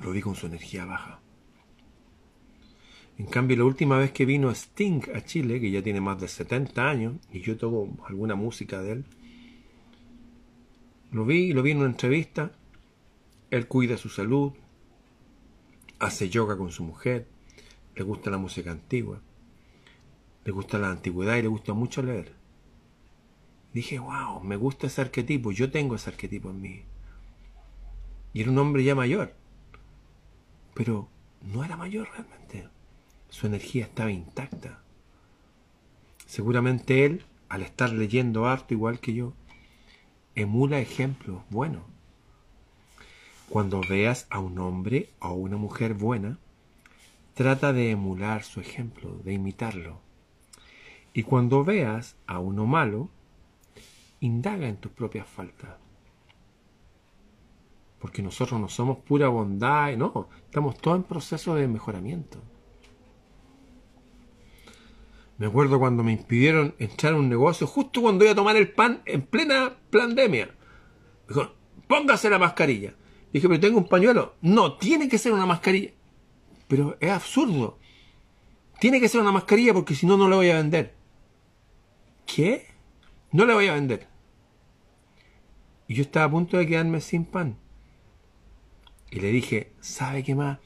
[0.00, 1.20] Lo vi con su energía baja.
[3.16, 6.26] En cambio, la última vez que vino Sting a Chile, que ya tiene más de
[6.26, 9.04] 70 años, y yo toco alguna música de él,
[11.12, 12.50] lo vi, lo vi en una entrevista,
[13.50, 14.52] él cuida su salud,
[16.00, 17.28] hace yoga con su mujer,
[17.94, 19.20] le gusta la música antigua,
[20.44, 22.34] le gusta la antigüedad y le gusta mucho leer.
[23.72, 26.82] Dije, wow, me gusta ese arquetipo, yo tengo ese arquetipo en mí.
[28.32, 29.34] Y era un hombre ya mayor,
[30.74, 31.08] pero
[31.42, 32.73] no era mayor realmente
[33.28, 34.80] su energía estaba intacta.
[36.26, 39.34] Seguramente él, al estar leyendo harto igual que yo,
[40.34, 41.82] emula ejemplos buenos.
[43.48, 46.38] Cuando veas a un hombre o a una mujer buena,
[47.34, 50.00] trata de emular su ejemplo, de imitarlo.
[51.12, 53.10] Y cuando veas a uno malo,
[54.20, 55.76] indaga en tus propias faltas.
[58.00, 62.42] Porque nosotros no somos pura bondad, no, estamos todos en proceso de mejoramiento.
[65.36, 68.70] Me acuerdo cuando me impidieron entrar a un negocio justo cuando iba a tomar el
[68.70, 70.54] pan en plena pandemia.
[71.28, 71.48] Me
[71.88, 72.94] póngase la mascarilla.
[73.32, 74.36] Dije, pero tengo un pañuelo.
[74.42, 75.90] No, tiene que ser una mascarilla.
[76.68, 77.78] Pero es absurdo.
[78.78, 80.94] Tiene que ser una mascarilla porque si no, no le voy a vender.
[82.26, 82.66] ¿Qué?
[83.32, 84.06] No le voy a vender.
[85.88, 87.58] Y yo estaba a punto de quedarme sin pan.
[89.10, 90.58] Y le dije, ¿sabe qué más?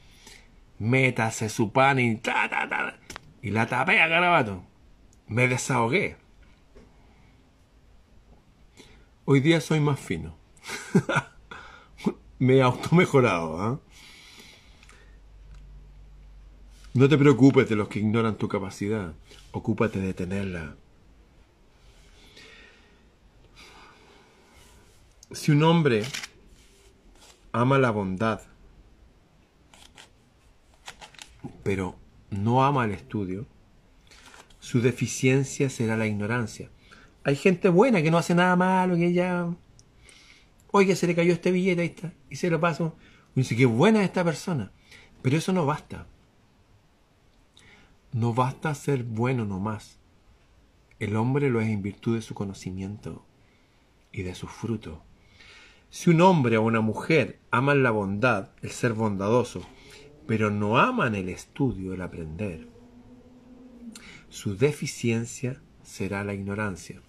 [0.77, 2.99] Métase su pan y ta, ta, ta
[3.41, 4.63] y la tapé a garabato.
[5.27, 6.17] Me desahogué.
[9.25, 10.35] Hoy día soy más fino.
[12.39, 13.61] Me he automejorado.
[13.61, 13.79] ¿ah?
[16.93, 19.13] No te preocupes de los que ignoran tu capacidad.
[19.51, 20.75] Ocúpate de tenerla.
[25.31, 26.03] Si un hombre
[27.51, 28.41] ama la bondad,
[31.63, 31.95] pero
[32.29, 33.47] no ama el estudio,
[34.59, 36.69] su deficiencia será la ignorancia.
[37.23, 39.53] Hay gente buena que no hace nada malo, que ya...
[40.71, 42.95] Oye, se le cayó este billete, ahí está, y se lo paso.
[43.35, 44.71] Y dice, qué buena esta persona.
[45.21, 46.07] Pero eso no basta.
[48.11, 49.99] No basta ser bueno nomás.
[50.99, 53.25] El hombre lo es en virtud de su conocimiento
[54.11, 55.03] y de su fruto.
[55.89, 59.61] Si un hombre o una mujer aman la bondad, el ser bondadoso,
[60.29, 62.67] pero no aman el estudio, el aprender,
[64.29, 67.01] su deficiencia será la ignorancia.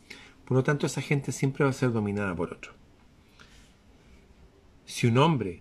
[0.46, 2.72] Por lo tanto, esa gente siempre va a ser dominada por otro.
[4.86, 5.60] Si un hombre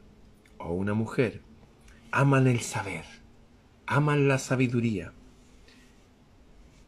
[0.57, 1.41] o una mujer
[2.11, 3.03] aman el saber,
[3.87, 5.11] aman la sabiduría,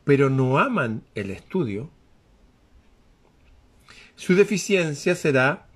[0.06, 1.90] pero no aman el estudio,
[4.16, 5.68] su deficiencia será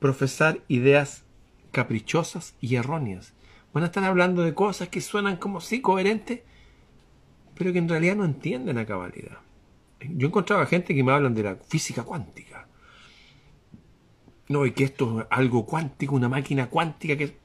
[0.00, 1.22] profesar ideas
[1.70, 3.32] caprichosas y erróneas.
[3.74, 6.42] Van a estar hablando de cosas que suenan como sí coherentes,
[7.56, 9.38] pero que en realidad no entienden a cabalidad.
[10.00, 12.68] Yo he encontrado gente que me hablan de la física cuántica.
[14.48, 17.36] No, y que esto es algo cuántico, una máquina cuántica que...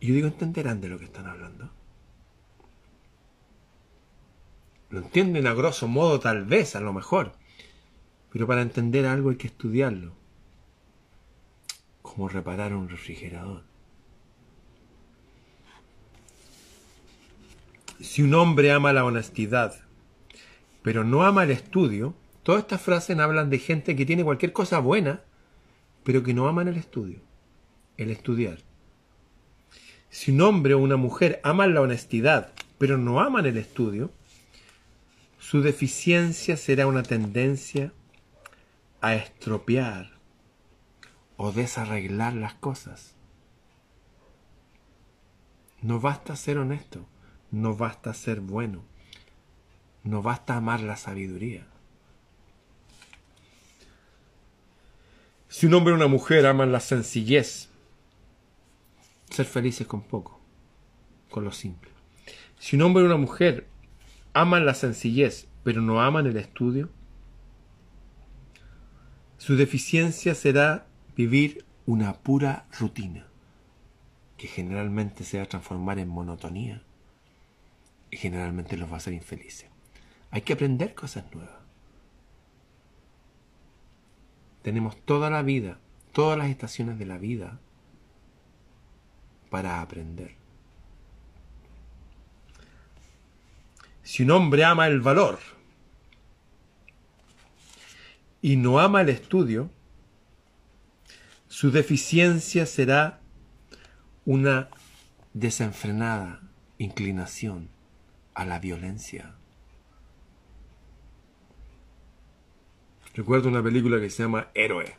[0.00, 1.70] Yo digo, ¿entenderán de lo que están hablando?
[4.90, 7.34] Lo entienden a grosso modo tal vez, a lo mejor.
[8.32, 10.14] Pero para entender algo hay que estudiarlo.
[12.08, 13.62] Como reparar un refrigerador.
[18.00, 19.74] Si un hombre ama la honestidad,
[20.82, 24.78] pero no ama el estudio, todas estas frases hablan de gente que tiene cualquier cosa
[24.78, 25.20] buena,
[26.02, 27.20] pero que no aman el estudio,
[27.98, 28.58] el estudiar.
[30.08, 34.10] Si un hombre o una mujer aman la honestidad, pero no aman el estudio,
[35.38, 37.92] su deficiencia será una tendencia
[39.02, 40.17] a estropear
[41.38, 43.14] o desarreglar las cosas.
[45.80, 47.06] No basta ser honesto,
[47.52, 48.82] no basta ser bueno,
[50.02, 51.66] no basta amar la sabiduría.
[55.48, 57.68] Si un hombre o una mujer aman la sencillez,
[59.30, 60.40] ser felices con poco,
[61.30, 61.90] con lo simple.
[62.58, 63.68] Si un hombre o una mujer
[64.34, 66.90] aman la sencillez, pero no aman el estudio,
[69.38, 70.87] su deficiencia será
[71.18, 73.26] vivir una pura rutina,
[74.36, 76.80] que generalmente se va a transformar en monotonía
[78.12, 79.68] y generalmente los va a hacer infelices.
[80.30, 81.58] Hay que aprender cosas nuevas.
[84.62, 85.80] Tenemos toda la vida,
[86.12, 87.58] todas las estaciones de la vida
[89.50, 90.36] para aprender.
[94.04, 95.40] Si un hombre ama el valor
[98.40, 99.68] y no ama el estudio,
[101.48, 103.20] su deficiencia será
[104.24, 104.68] una
[105.32, 106.42] desenfrenada
[106.76, 107.70] inclinación
[108.34, 109.34] a la violencia.
[113.14, 114.96] Recuerdo una película que se llama Héroe,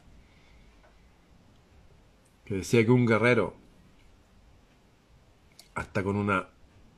[2.46, 3.56] que decía que un guerrero,
[5.76, 6.50] hasta con una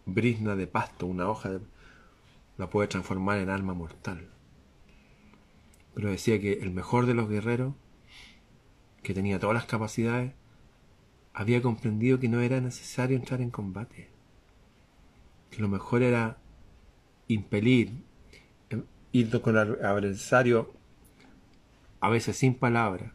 [0.06, 1.60] brisna de pasto, una hoja de
[2.58, 4.30] la puede transformar en arma mortal.
[5.94, 7.76] Pero decía que el mejor de los guerreros,
[9.04, 10.34] que tenía todas las capacidades,
[11.34, 14.10] había comprendido que no era necesario entrar en combate.
[15.50, 16.38] Que lo mejor era
[17.28, 17.92] impelir,
[18.70, 20.74] eh, ir con el adversario,
[22.00, 23.12] a veces sin palabras,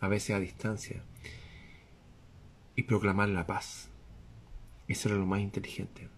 [0.00, 1.02] a veces a distancia,
[2.74, 3.88] y proclamar la paz.
[4.88, 6.08] Eso era lo más inteligente.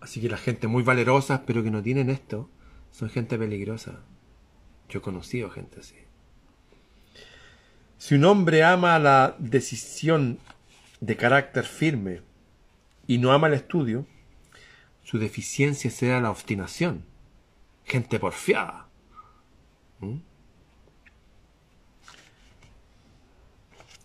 [0.00, 2.48] Así que la gente muy valerosa, pero que no tienen esto,
[2.90, 4.00] son gente peligrosa.
[4.88, 5.94] Yo he conocido gente así.
[7.98, 10.38] Si un hombre ama la decisión
[11.00, 12.22] de carácter firme
[13.06, 14.06] y no ama el estudio,
[15.02, 17.04] su deficiencia será la obstinación.
[17.84, 18.86] Gente porfiada.
[20.00, 20.18] ¿Mm?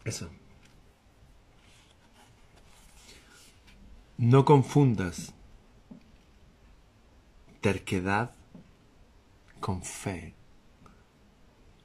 [0.05, 0.29] Eso.
[4.17, 5.34] No confundas
[7.61, 8.34] terquedad
[9.59, 10.34] con fe.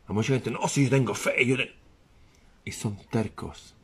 [0.09, 1.57] A mucha gente, no, si yo tengo fe, yo
[2.65, 3.77] Y son tercos.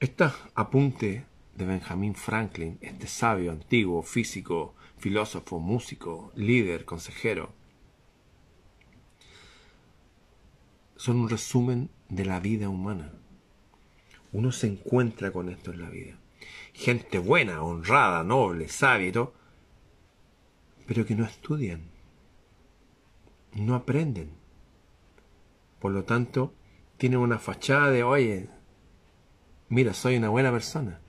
[0.00, 0.24] Este
[0.56, 1.24] apunte
[1.54, 7.52] de Benjamin Franklin, este sabio antiguo, físico, filósofo, músico, líder, consejero,
[10.96, 13.12] son un resumen de la vida humana.
[14.32, 16.18] Uno se encuentra con esto en la vida.
[16.72, 19.32] Gente buena, honrada, noble, sabia y todo,
[20.86, 21.93] pero que no estudian,
[23.62, 24.30] no aprenden.
[25.80, 26.54] Por lo tanto,
[26.96, 28.48] tienen una fachada de, oye,
[29.68, 31.00] mira, soy una buena persona.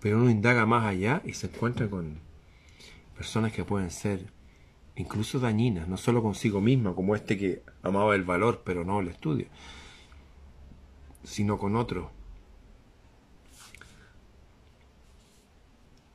[0.00, 2.18] Pero uno indaga más allá y se encuentra con
[3.16, 4.32] personas que pueden ser
[4.96, 9.08] incluso dañinas, no solo consigo misma, como este que amaba el valor, pero no el
[9.08, 9.46] estudio,
[11.24, 12.10] sino con otros.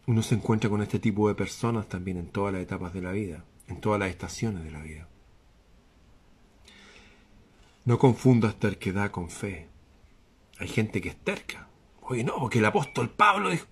[0.06, 3.12] Uno se encuentra con este tipo de personas también en todas las etapas de la
[3.12, 5.08] vida, en todas las estaciones de la vida.
[7.88, 9.70] No confundas terquedad con fe.
[10.60, 11.70] Hay gente que es terca.
[12.02, 13.66] Oye, no, porque el apóstol Pablo dijo...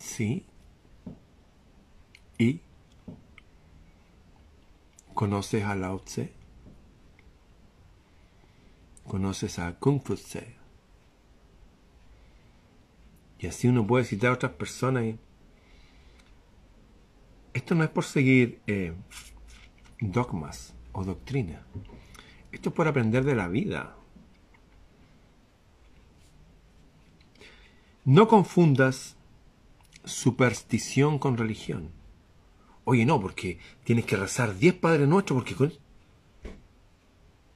[0.00, 0.44] Sí.
[2.38, 2.60] ¿Y?
[5.14, 6.32] ¿Conoces a Lao Tse?
[9.06, 10.56] ¿Conoces a Kung Fu Tse?
[13.38, 15.04] Y así uno puede citar a otras personas.
[15.04, 15.20] Y...
[17.54, 18.92] Esto no es por seguir eh,
[20.00, 21.62] dogmas o doctrinas.
[22.58, 23.94] Esto es por aprender de la vida.
[28.04, 29.16] No confundas
[30.04, 31.92] superstición con religión.
[32.82, 35.78] Oye, no, porque tienes que rezar diez Padres Nuestros porque...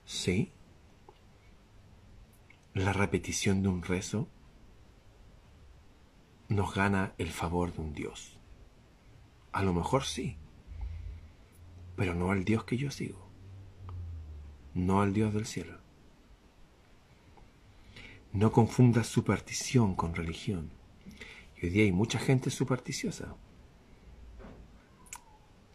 [0.04, 0.52] Sí.
[2.72, 4.28] La repetición de un rezo
[6.46, 8.38] nos gana el favor de un Dios.
[9.50, 10.36] A lo mejor sí,
[11.96, 13.31] pero no al Dios que yo sigo,
[14.74, 15.78] no al Dios del cielo.
[18.32, 20.70] No confundas superstición con religión.
[21.60, 23.34] Y hoy día hay mucha gente supersticiosa,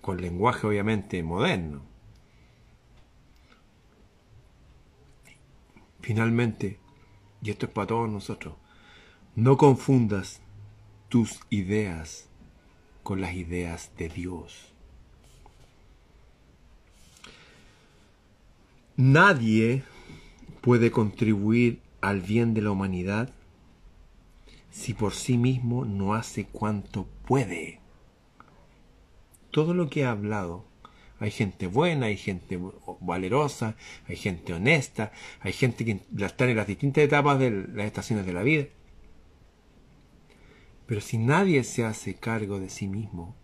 [0.02, 1.84] con lenguaje obviamente moderno.
[6.02, 6.80] Finalmente,
[7.41, 8.56] y esto es para todos nosotros,
[9.36, 10.41] no confundas
[11.10, 12.28] tus ideas
[13.04, 14.74] con las ideas de Dios.
[19.00, 19.84] Nadie
[20.62, 23.30] puede contribuir al bien de la humanidad
[24.72, 27.80] si por sí mismo no hace cuanto puede.
[29.52, 30.66] Todo lo que he hablado,
[31.20, 32.60] hay gente buena, hay gente
[33.00, 33.76] valerosa,
[34.08, 38.34] hay gente honesta, hay gente que está en las distintas etapas de las estaciones de
[38.34, 38.66] la vida.
[40.88, 43.36] Pero si nadie se hace cargo de sí mismo,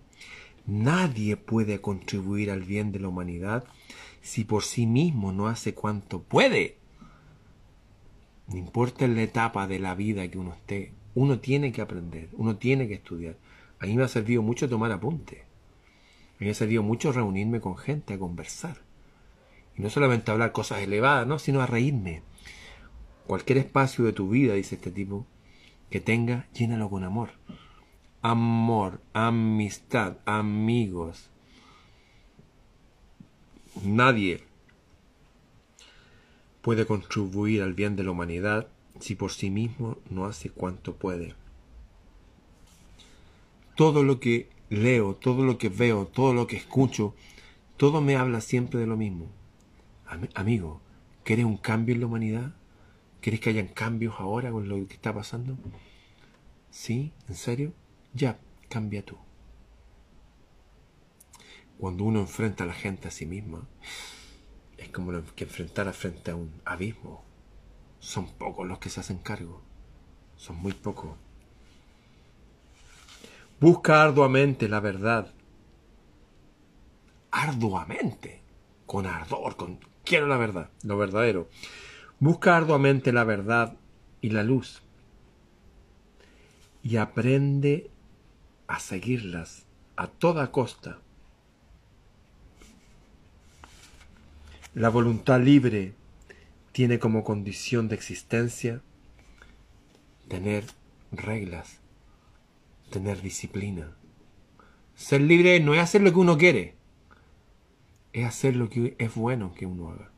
[0.66, 3.66] nadie puede contribuir al bien de la humanidad
[4.24, 6.78] si por sí mismo no hace cuanto puede.
[8.48, 12.56] No importa la etapa de la vida que uno esté, uno tiene que aprender, uno
[12.56, 13.36] tiene que estudiar.
[13.80, 15.42] A mí me ha servido mucho tomar apunte.
[15.42, 18.78] A mí me ha servido mucho reunirme con gente a conversar.
[19.78, 21.38] Y no solamente hablar cosas elevadas, ¿no?
[21.38, 22.22] sino a reírme.
[23.28, 25.26] Cualquier espacio de tu vida, dice este tipo,
[25.90, 27.32] que tenga, llénalo con amor.
[28.22, 31.30] Amor, amistad, amigos.
[33.82, 34.44] Nadie
[36.62, 38.68] puede contribuir al bien de la humanidad
[39.00, 41.34] si por sí mismo no hace cuanto puede.
[43.76, 47.16] Todo lo que leo, todo lo que veo, todo lo que escucho,
[47.78, 49.28] todo me habla siempre de lo mismo.
[50.36, 50.80] amigo,
[51.24, 52.54] ¿quieres un cambio en la humanidad?
[53.20, 55.58] ¿Quieres que hayan cambios ahora con lo que está pasando?
[56.70, 57.12] ¿Sí?
[57.28, 57.74] ¿En serio?
[58.14, 59.18] Ya, cambia tú.
[61.78, 63.68] Cuando uno enfrenta a la gente a sí misma,
[64.78, 67.24] es como que enfrentar frente a un abismo.
[68.00, 69.62] Son pocos los que se hacen cargo.
[70.38, 71.16] Son muy pocos.
[73.60, 75.34] Busca arduamente la verdad.
[77.32, 78.42] Arduamente.
[78.86, 81.50] Con ardor, con quiero la verdad, lo verdadero.
[82.20, 83.76] Busca arduamente la verdad
[84.22, 84.84] y la luz
[86.84, 87.90] y aprende
[88.68, 89.66] a seguirlas
[89.96, 91.00] a toda costa.
[94.76, 95.94] La voluntad libre
[96.72, 98.82] tiene como condición de existencia
[100.28, 100.66] tener
[101.12, 101.80] reglas,
[102.90, 103.96] tener disciplina.
[104.96, 106.76] Ser libre no es hacer lo que uno quiere,
[108.14, 110.10] es hacer lo que es bueno que uno haga.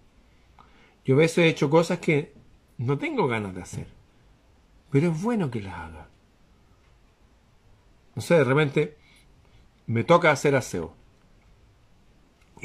[1.04, 2.34] Yo a veces he hecho cosas que
[2.78, 3.88] no tengo ganas de hacer,
[4.90, 6.08] pero es bueno que las haga.
[8.16, 8.98] No sé, de repente
[9.86, 10.96] me toca hacer aseo.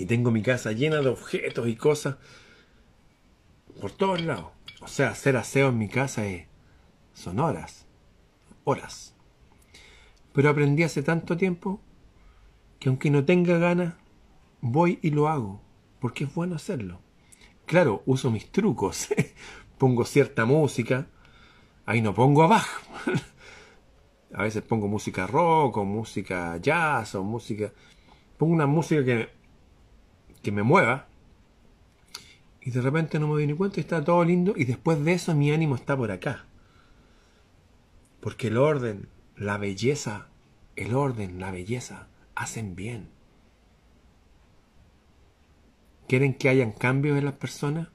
[0.00, 2.16] Y tengo mi casa llena de objetos y cosas
[3.82, 4.46] por todos lados.
[4.80, 6.46] O sea, hacer aseo en mi casa es,
[7.12, 7.86] son horas,
[8.64, 9.14] horas.
[10.32, 11.82] Pero aprendí hace tanto tiempo
[12.78, 13.92] que aunque no tenga ganas,
[14.62, 15.60] voy y lo hago,
[16.00, 17.02] porque es bueno hacerlo.
[17.66, 19.08] Claro, uso mis trucos,
[19.78, 21.08] pongo cierta música,
[21.84, 22.80] ahí no pongo abajo.
[24.32, 27.70] A veces pongo música rock o música jazz o música...
[28.38, 29.39] pongo una música que,
[30.42, 31.06] que me mueva
[32.62, 35.12] y de repente no me doy ni cuenta y está todo lindo y después de
[35.12, 36.44] eso mi ánimo está por acá.
[38.20, 40.28] Porque el orden, la belleza,
[40.76, 43.08] el orden, la belleza hacen bien.
[46.06, 47.88] ¿Quieren que hayan cambios en las personas?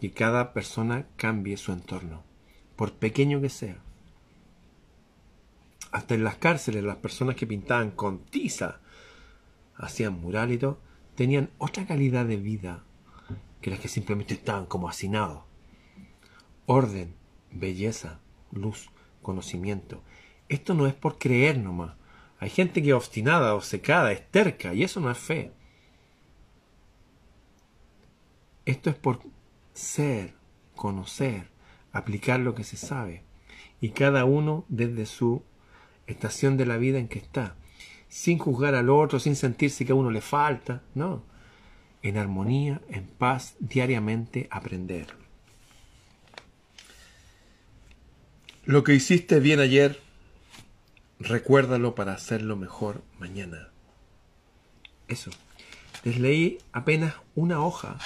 [0.00, 2.22] Que cada persona cambie su entorno,
[2.76, 3.76] por pequeño que sea.
[5.92, 8.80] Hasta en las cárceles, las personas que pintaban con tiza,
[9.76, 10.80] hacían mural y todo,
[11.20, 12.82] tenían otra calidad de vida
[13.60, 15.42] que las que simplemente estaban como hacinados.
[16.64, 17.14] Orden,
[17.50, 18.20] belleza,
[18.52, 18.88] luz,
[19.20, 20.02] conocimiento.
[20.48, 21.94] Esto no es por creer nomás.
[22.38, 25.52] Hay gente que es obstinada, obcecada, es terca, y eso no es fe.
[28.64, 29.20] Esto es por
[29.74, 30.32] ser,
[30.74, 31.50] conocer,
[31.92, 33.24] aplicar lo que se sabe.
[33.78, 35.42] Y cada uno desde su
[36.06, 37.56] estación de la vida en que está.
[38.10, 40.82] Sin juzgar al otro, sin sentirse que a uno le falta.
[40.94, 41.24] No.
[42.02, 45.06] En armonía, en paz, diariamente aprender.
[48.66, 49.98] Lo que hiciste bien ayer,
[51.18, 53.70] recuérdalo para hacerlo mejor mañana.
[55.08, 55.30] Eso.
[56.04, 57.96] Les leí apenas una hoja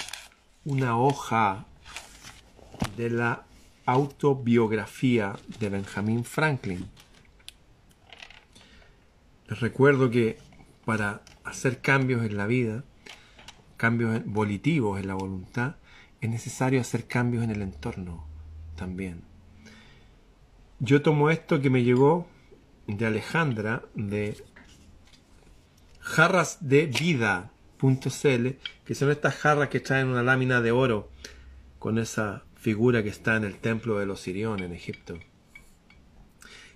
[0.65, 1.65] una hoja
[2.97, 3.45] de la
[3.85, 6.89] autobiografía de Benjamin Franklin.
[9.47, 10.37] Les recuerdo que
[10.85, 12.83] para hacer cambios en la vida,
[13.77, 15.75] cambios volitivos en la voluntad,
[16.21, 18.25] es necesario hacer cambios en el entorno
[18.75, 19.21] también.
[20.79, 22.27] Yo tomo esto que me llegó
[22.87, 24.43] de Alejandra de
[25.99, 31.09] Jarras de Vida .cl, que son estas jarras que traen una lámina de oro
[31.79, 35.19] con esa figura que está en el templo de los Sirión en Egipto,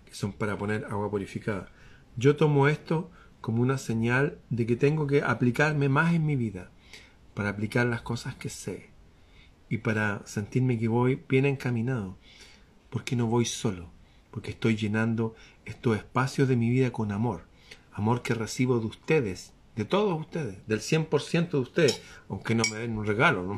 [0.05, 1.71] que son para poner agua purificada.
[2.19, 3.09] Yo tomo esto
[3.39, 6.69] como una señal de que tengo que aplicarme más en mi vida,
[7.33, 8.89] para aplicar las cosas que sé
[9.69, 12.17] y para sentirme que voy bien encaminado,
[12.89, 13.89] porque no voy solo,
[14.31, 17.45] porque estoy llenando estos espacios de mi vida con amor,
[17.93, 22.79] amor que recibo de ustedes de todos ustedes, del 100% de ustedes, aunque no me
[22.79, 23.57] den un regalo,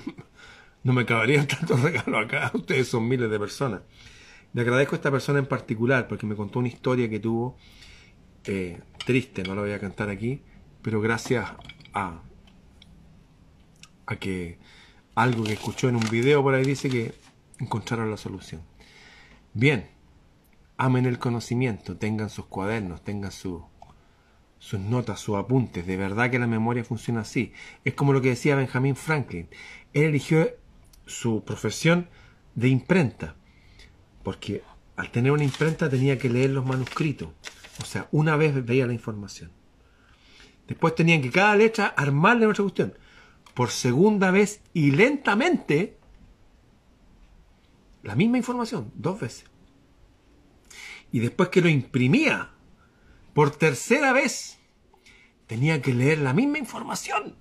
[0.84, 3.82] no, me caberían tantos regalos acá, ustedes son miles de personas.
[4.54, 7.58] Le agradezco a esta persona en particular porque me contó una historia que tuvo
[8.44, 10.42] triste, no la voy a cantar aquí,
[10.82, 11.52] pero gracias
[11.94, 12.22] a,
[14.06, 14.58] a que
[15.16, 17.14] algo que escuchó en un video por ahí dice que
[17.60, 18.62] encontraron la solución.
[19.54, 19.90] Bien,
[20.78, 23.66] amen el conocimiento, tengan sus cuadernos, tengan su,
[24.58, 25.86] sus notas, sus apuntes.
[25.86, 27.52] De verdad que la memoria funciona así.
[27.84, 29.50] Es como lo que decía Benjamin Franklin.
[29.94, 30.50] Él eligió
[31.06, 32.10] su profesión
[32.56, 33.36] de imprenta,
[34.24, 34.64] porque
[34.96, 37.30] al tener una imprenta tenía que leer los manuscritos.
[37.82, 39.52] O sea, una vez veía la información.
[40.68, 42.94] Después tenían que cada letra armarle otra cuestión.
[43.54, 45.98] Por segunda vez y lentamente,
[48.04, 49.46] la misma información, dos veces.
[51.12, 52.52] Y después que lo imprimía
[53.34, 54.60] por tercera vez
[55.48, 57.36] tenía que leer la misma información.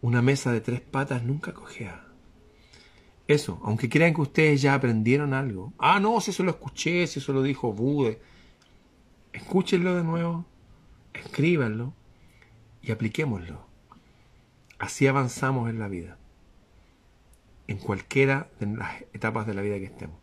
[0.00, 2.09] Una mesa de tres patas nunca cogea.
[3.30, 5.72] Eso, aunque crean que ustedes ya aprendieron algo.
[5.78, 8.20] Ah, no, si eso lo escuché, si eso lo dijo Bude.
[9.32, 10.46] Escúchenlo de nuevo,
[11.14, 11.94] escríbanlo
[12.82, 13.64] y apliquémoslo.
[14.80, 16.18] Así avanzamos en la vida.
[17.68, 20.18] En cualquiera de las etapas de la vida que estemos.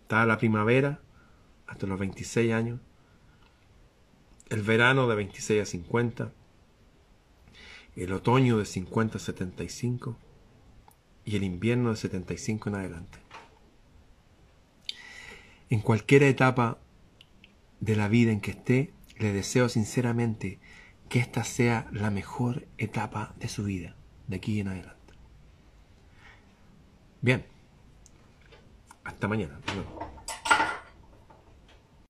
[0.00, 1.02] Está la primavera,
[1.66, 2.80] hasta los 26 años,
[4.48, 6.32] el verano de 26 a 50,
[7.96, 10.16] el otoño de 50 a 75
[11.26, 13.18] y el invierno de 75 en adelante.
[15.68, 16.78] En cualquier etapa
[17.80, 20.60] de la vida en que esté, le deseo sinceramente
[21.08, 23.96] que esta sea la mejor etapa de su vida,
[24.28, 24.96] de aquí en adelante.
[27.20, 27.44] Bien,
[29.04, 29.58] hasta mañana.